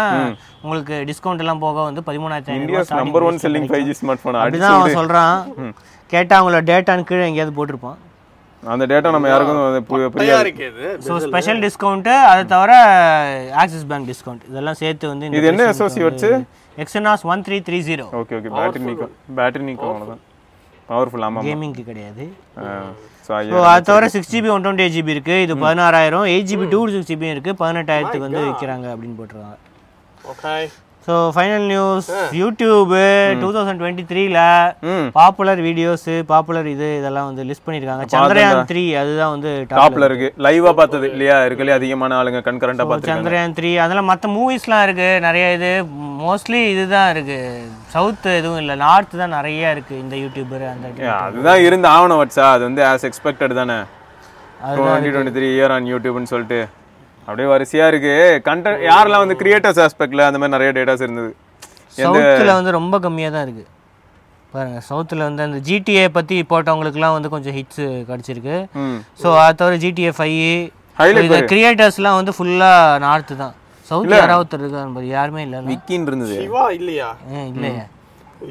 உங்களுக்கு 0.64 0.96
டிஸ்கவுண்ட் 1.10 1.44
எல்லாம் 1.44 1.62
போக 1.66 1.78
வந்து 1.90 2.02
பதிமூணாயிரத்தி 2.10 2.58
இந்தியாஸ் 2.62 2.90
ஐநூறுவா 2.92 3.04
number 3.04 3.26
one 3.30 3.40
selling 3.44 3.68
five 3.70 3.86
G 3.90 3.96
smart 4.00 4.22
phone 4.24 4.40
அப்படிதான் 4.42 4.76
அவன் 4.80 4.98
சொல்றான். 5.00 5.38
கேட்டா 6.14 6.34
அவங்களோட 6.40 6.64
டேட்டான்னு 6.72 7.08
கீழே 7.12 7.28
எங்கேயாவது 7.30 7.56
போட்டிருப்பான். 7.60 7.98
அந்த 8.64 8.84
டேட்டா 8.92 9.10
நம்ம 9.16 9.30
யாருக்கும் 9.32 9.88
புரியாது. 9.90 10.44
இருக்கு 10.46 10.68
ஸோ 11.08 11.16
ஸ்பெஷல் 11.26 11.60
டிஸ்கவுண்ட்டு 11.66 12.14
அதை 12.30 12.44
தவிர 12.54 12.72
ஆக்சிஸ் 13.64 13.88
பேங்க் 13.92 14.08
டிஸ்கவுண்ட் 14.12 14.46
இதெல்லாம் 14.52 14.80
சேர்த்து 14.84 15.12
வந்து 15.14 15.32
இது 15.40 15.50
என்ன 15.54 15.68
associates 15.74 16.30
Exynos 16.84 17.26
one 17.32 17.44
three 17.48 17.58
three 17.68 17.78
zero 17.90 18.06
okay 18.22 18.36
okay 18.40 18.50
battery 18.58 18.86
நிக்கும் 18.90 19.14
பேட்டரி 19.40 19.66
நிக்கும் 19.70 19.92
அவ்வளவுதான். 19.92 20.24
பவர்ஃபுல் 20.90 21.26
ஆமா 21.28 21.42
கேமிங்க்கு 21.46 21.84
கிடையாது. 21.92 22.24
ஸோ 23.28 23.32
அது 23.74 23.86
தவிர 23.90 24.08
six 24.16 24.32
GB 24.34 24.50
one 24.56 24.66
twenty 24.66 24.84
eight 24.86 24.98
GB 24.98 25.14
இருக்குது 25.16 25.44
இது 25.46 25.54
பதினாறாயிரம். 25.64 26.26
Eight 26.34 26.50
GB 26.52 26.66
two 26.74 26.82
six 26.96 27.10
GB 27.12 27.28
இருக்குது 27.36 27.60
பதினெட்டாயிரத்துக்கு 27.62 28.28
வந்து 28.28 28.44
விற்கிறாங்க 28.50 28.88
அப்படின்னு 28.96 29.18
போட்டிருக்காங்க. 29.20 29.58
Okay 30.34 30.54
so 31.08 31.16
final 31.34 31.66
news 31.72 32.08
YouTube 32.40 33.02
two 33.42 33.48
thousand 33.56 33.80
twenty 33.82 34.04
த்ரீல 34.12 34.40
பாப்புலர் 35.18 35.60
வீடியோஸ் 35.66 36.06
பாப்புலர் 36.32 36.68
இது 36.72 36.88
இதெல்லாம் 37.00 37.28
வந்து 37.30 37.44
லிஸ்ட் 37.50 37.66
பண்ணியிருக்காங்க. 37.66 38.06
சந்திரயான் 38.14 38.62
த்ரீ 38.72 38.84
அதுதான் 39.02 39.34
வந்து 39.36 39.52
டாப் 39.72 39.80
டாப்ல 39.82 40.08
இருக்கு. 40.10 40.30
லைவா 40.46 40.72
பார்த்தது 40.80 41.08
இல்லையா? 41.12 41.36
இருக்கலே 41.48 41.76
அதிகமான 41.80 42.16
ஆளுங்க 42.20 42.40
கண்கரண்டா 42.48 42.86
பார்த்துருக்காங்க. 42.86 43.24
சந்திரயான் 43.24 43.56
த்ரீ 43.60 43.72
அதெல்லாம் 43.84 44.10
மற்ற 44.12 44.30
மூவிஸ்லாம் 44.38 44.86
இருக்கு. 44.88 45.10
நிறைய 45.28 45.52
இது 45.58 45.70
மோஸ்ட்லி 46.24 46.62
இதுதான் 46.74 47.12
இருக்கு. 47.16 47.40
சவுத் 47.96 48.26
எதுவும் 48.40 48.62
இல்லை. 48.64 48.78
நார்த் 48.86 49.14
தான் 49.22 49.36
நிறைய 49.40 49.76
இருக்கு 49.76 49.96
இந்த 50.04 50.16
யூடியூபர் 50.24 50.66
அந்த 50.72 51.12
அதுதான் 51.20 51.62
இருந்து 51.68 51.90
ஆவணம் 51.96 52.24
வச்சா 52.24 52.48
அது 52.56 52.66
வந்து 52.70 52.84
ஆஸ் 52.92 53.08
எக்ஸ்பெக்டட் 53.12 53.56
தானே. 53.62 53.78
Twenty 54.80 55.12
twenty 55.14 55.36
three 55.38 55.50
year 55.58 55.76
on 55.78 55.92
யூடியூப்னு 55.94 56.34
சொல்லிட்டு. 56.34 56.60
அப்படியே 57.28 57.48
வரிசையா 57.54 57.86
இருக்கு. 57.92 58.14
கண்டென்ட் 58.48 58.84
யாரெல்லாம் 58.90 59.24
வந்து 59.24 59.38
கிரியேட்டர்ஸ் 59.42 59.82
ஆஸ்பெக்ட்ல 59.86 60.28
அந்த 60.28 60.40
மாதிரி 60.42 60.56
நிறைய 60.56 60.72
டேட்டாஸ் 60.78 61.04
இருந்தது? 61.06 61.32
சவுத்தில் 62.04 62.58
வந்து 62.58 62.78
ரொம்ப 62.80 62.96
கம்மியாக 63.06 63.34
தான் 63.36 63.46
இருக்கு. 63.48 63.66
பாருங்க 64.54 64.80
சவுத்தில் 64.90 65.26
வந்து 65.28 65.42
அந்த 65.46 65.58
ஜிடிஏ 65.68 66.04
பற்றி 66.18 66.36
போட்டவங்களுக்குலாம் 66.52 67.16
வந்து 67.16 67.32
கொஞ்சம் 67.34 67.56
ஹிட்ஸ் 67.58 67.86
கிடச்சிருக்கு. 68.10 68.58
ஸோ 69.22 69.28
அது 69.44 69.58
தவிர 69.62 69.78
ஜிடிஏ 69.86 70.12
ஃபைவ் 70.18 70.38
இந்த 71.24 71.40
கிரியேட்டர்ஸ்லாம் 71.52 72.20
வந்து 72.20 72.36
ஃபுல்லாக 72.38 73.00
நார்த்து 73.06 73.36
தான். 73.44 73.56
சவுத் 73.90 74.14
யாராவது 74.20 74.42
ஒருத்தர் 74.42 74.64
இருக்காரு 74.64 74.94
பாரு 74.98 75.10
யாருமே 75.18 75.42
இல்லை. 75.48 75.58
விக்கின்னு 75.72 76.10
இருந்தது. 76.12 76.38
சிவா 76.44 76.64
இல்லையா? 76.78 77.10
இல்லையா. 77.50 77.84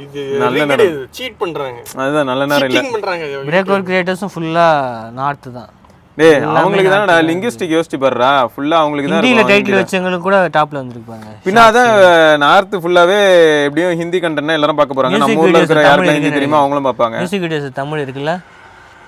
இது 0.04 0.20
நல்ல 0.42 0.76
சீட் 1.16 1.40
பண்றாங்க. 1.40 1.80
அதுதான் 2.02 2.28
நல்ல 2.30 2.42
நேரம் 2.52 2.68
இல்ல. 2.70 2.82
பண்றாங்க. 2.96 3.24
பிரேக் 3.48 3.72
கிரியேட்டர்ஸும் 3.88 4.34
ஃபுல்லாக 4.34 5.10
நார்த்து 5.20 5.50
தான். 5.58 5.72
டேய் 6.18 6.36
அவங்களுக்கு 6.58 6.90
தானடா 6.94 7.14
லிங்குஸ்டிக் 7.28 7.72
யோசிச்சு 7.76 7.98
பாருடா. 8.02 8.28
ஃபுல்லா 8.50 8.76
அவங்களுக்கு 8.82 9.08
தான் 9.12 9.20
இருக்கும் 9.22 9.48
டைட்டில் 9.50 9.78
வச்சவங்களுக்கு 9.78 10.26
கூட 10.26 10.36
டாப்ல 10.56 10.80
வந்திருப்பாங்க. 10.82 11.26
பின்ன 11.46 11.64
அதான் 11.68 11.90
நார்த் 12.44 12.76
ஃபுல்லாவே 12.82 13.18
எப்படியும் 13.66 13.96
ஹிந்தி 14.00 14.18
கண்டென்ட் 14.24 14.56
எல்லாரும் 14.58 14.78
பார்க்க 14.80 14.98
போறாங்க. 14.98 15.20
நம்ம 15.22 15.42
ஊர்ல 15.44 15.60
இருக்கிற 15.62 15.82
யாருக்கெல்லாம் 15.88 16.20
ஹிந்தி 16.20 16.32
தெரியுமா? 16.38 16.60
அவங்களும் 16.62 16.86
பார்ப்பாங்க. 16.88 17.16
மியூசிக் 17.22 17.44
வீடியோஸ் 17.46 17.78
தமிழ் 17.80 18.04
இருக்குல்ல? 18.04 18.34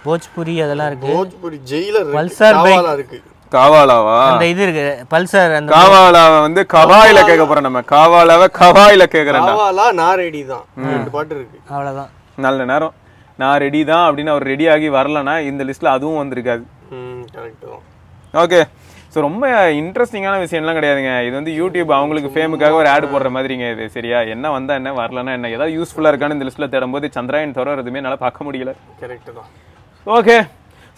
போஜ்புரி 0.06 0.56
அதெல்லாம் 0.66 0.90
இருக்கு. 0.90 1.08
போஜ்புரி 1.14 1.56
ஜெயிலர் 1.72 2.12
பல்சார் 2.18 2.60
பைக். 2.66 2.92
இருக்கு. 2.98 3.18
காவாலாவா 3.54 4.18
அந்த 4.28 4.46
இது 4.52 4.62
இருக்கு. 4.66 4.86
பல்சர் 5.14 5.56
அந்த 5.58 5.72
காவாலாவை 5.78 6.38
வந்து 6.48 6.62
கவாயில 6.76 7.18
கேட்க 7.28 7.44
போறோம் 7.50 7.68
நம்ம. 7.68 7.82
காவாலாவை 7.94 8.46
கவாயில 8.62 9.04
கேக்குறேன்டா 9.16 9.52
காவாலா 9.52 9.88
நான் 10.02 10.16
ரெடி 10.26 10.42
தான் 10.52 10.64
ரெண்டு 10.94 11.12
பாட்டு 11.16 11.34
இருக்கு. 11.38 11.58
அவ்வளவுதான். 11.74 12.10
நல்ல 12.46 12.64
நேரம். 12.72 12.94
நான் 13.42 13.58
ரெடி 13.64 13.80
தான் 13.92 14.04
அப்படின்னு 14.08 14.32
அவர் 14.34 14.50
ரெடி 14.52 14.66
ஆகி 14.74 14.88
வரலனா 14.98 15.34
இந்த 15.50 15.64
லிஸ்ட்ல 15.68 15.94
அதுவும் 15.96 16.20
வந்திருக்காது. 16.22 16.64
கரெக்ட் 17.36 17.64
தான். 17.70 17.84
ஓகே 18.42 18.60
ஸோ 19.14 19.20
ரொம்ப 19.26 19.44
இன்ட்ரெஸ்டிங்கான 19.80 20.40
விஷயம்லாம் 20.44 20.78
கிடையாதுங்க. 20.78 21.12
இது 21.26 21.34
வந்து 21.38 21.52
யூடியூப் 21.60 21.90
அவங்களுக்கு 21.98 22.30
ஃபேமுக்காக 22.34 22.78
ஒரு 22.80 22.88
ஆட் 22.94 23.06
போடுற 23.12 23.28
மாதிரிங்க 23.36 23.66
இது. 23.74 23.84
சரியா? 23.96 24.18
என்ன 24.34 24.50
வந்தா 24.56 24.74
என்ன 24.80 24.92
வரலன்னா 25.00 25.34
என்ன? 25.38 25.50
ஏதாவது 25.56 25.76
யூஸ்ஃபுல்லா 25.78 26.10
இருக்கான்னு 26.12 26.36
இந்த 26.36 26.48
லிஸ்ட்ல 26.48 26.68
தேடும்போது 26.74 27.10
சந்திராயன் 27.18 27.56
தவிர 27.58 27.76
எதுவுமே 27.84 28.00
என்னால 28.02 28.18
பார்க்க 28.24 28.46
முடியல. 28.48 28.72
கரெக்ட் 29.02 29.30
தான். 29.38 29.48
ஓகே 30.06 30.36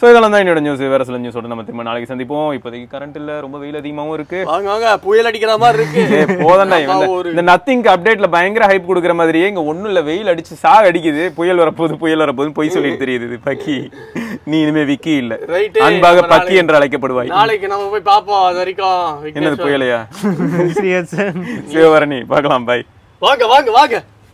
ஸோ 0.01 0.07
இதெல்லாம் 0.11 0.33
தான் 0.33 0.43
என்னோட 0.43 0.61
நியூஸ் 0.61 0.83
வேற 0.87 1.05
சில 1.07 1.17
நியூஸோட 1.19 1.47
நம்ம 1.51 1.63
திரும்ப 1.63 1.85
நாளைக்கு 1.87 2.11
சந்திப்போம். 2.11 2.51
இப்போதைக்கு 2.57 2.89
கரண்ட் 2.91 3.17
இல்ல 3.17 3.41
ரொம்ப 3.41 3.57
வெயில் 3.59 3.79
அதிகமாகவும் 3.81 4.15
இருக்கு. 4.15 4.41
வாங்க 4.45 4.69
வாங்க 4.69 4.91
புயல் 4.99 5.29
அடிக்கிற 5.31 5.55
மாதிரி 5.59 5.79
இருக்கு. 5.81 6.03
போதண்டா 6.43 6.77
இந்த- 6.85 7.09
ஒரு 7.15 7.31
இந்த 7.33 7.43
நத்திங் 7.49 7.83
அப்டேட்ல 7.95 8.29
பயங்கர 8.31 8.67
ஹைப் 8.67 8.87
கொடுக்குற 8.89 9.15
மாதிரியே 9.15 9.47
இங்க 9.49 9.65
ஒண்ணும் 9.65 9.91
இல்ல 9.91 10.03
வெயில் 10.03 10.31
அடிச்சு 10.33 10.55
சாக 10.63 10.91
அடிக்குது. 10.91 11.25
புயல் 11.35 11.63
வரப்போகுது 11.63 11.97
புயல் 11.97 12.23
வரப்போகுது 12.25 12.53
பொய் 12.53 12.71
சொல்லிட்டு 12.71 13.03
தெரியுது 13.05 13.27
இது 13.29 13.39
பக்கி. 13.45 13.77
நீ 14.45 14.59
இனிமே 14.61 14.85
விக்கி 14.85 15.15
இல்ல. 15.15 15.33
அன்பாக 15.87 16.23
பக்கி 16.27 16.55
என்று 16.55 16.79
அழைக்கப்படுவாய். 16.79 17.33
நாளைக்கு 17.35 17.69
நம்ம 17.69 17.89
போய் 17.89 18.09
பாப்போம் 18.09 18.45
அது 18.45 18.57
வரைக்கும். 18.57 19.03
என்னது. 19.33 19.59
புயலையா? 19.65 19.99
சிவபரணி 21.73 22.21
பார்க்கலாம் 22.27 22.65
பாய் 22.65 22.85
வாங்க 23.23 23.47
வாங்க 23.47 23.71
வாங்க. 23.73 23.97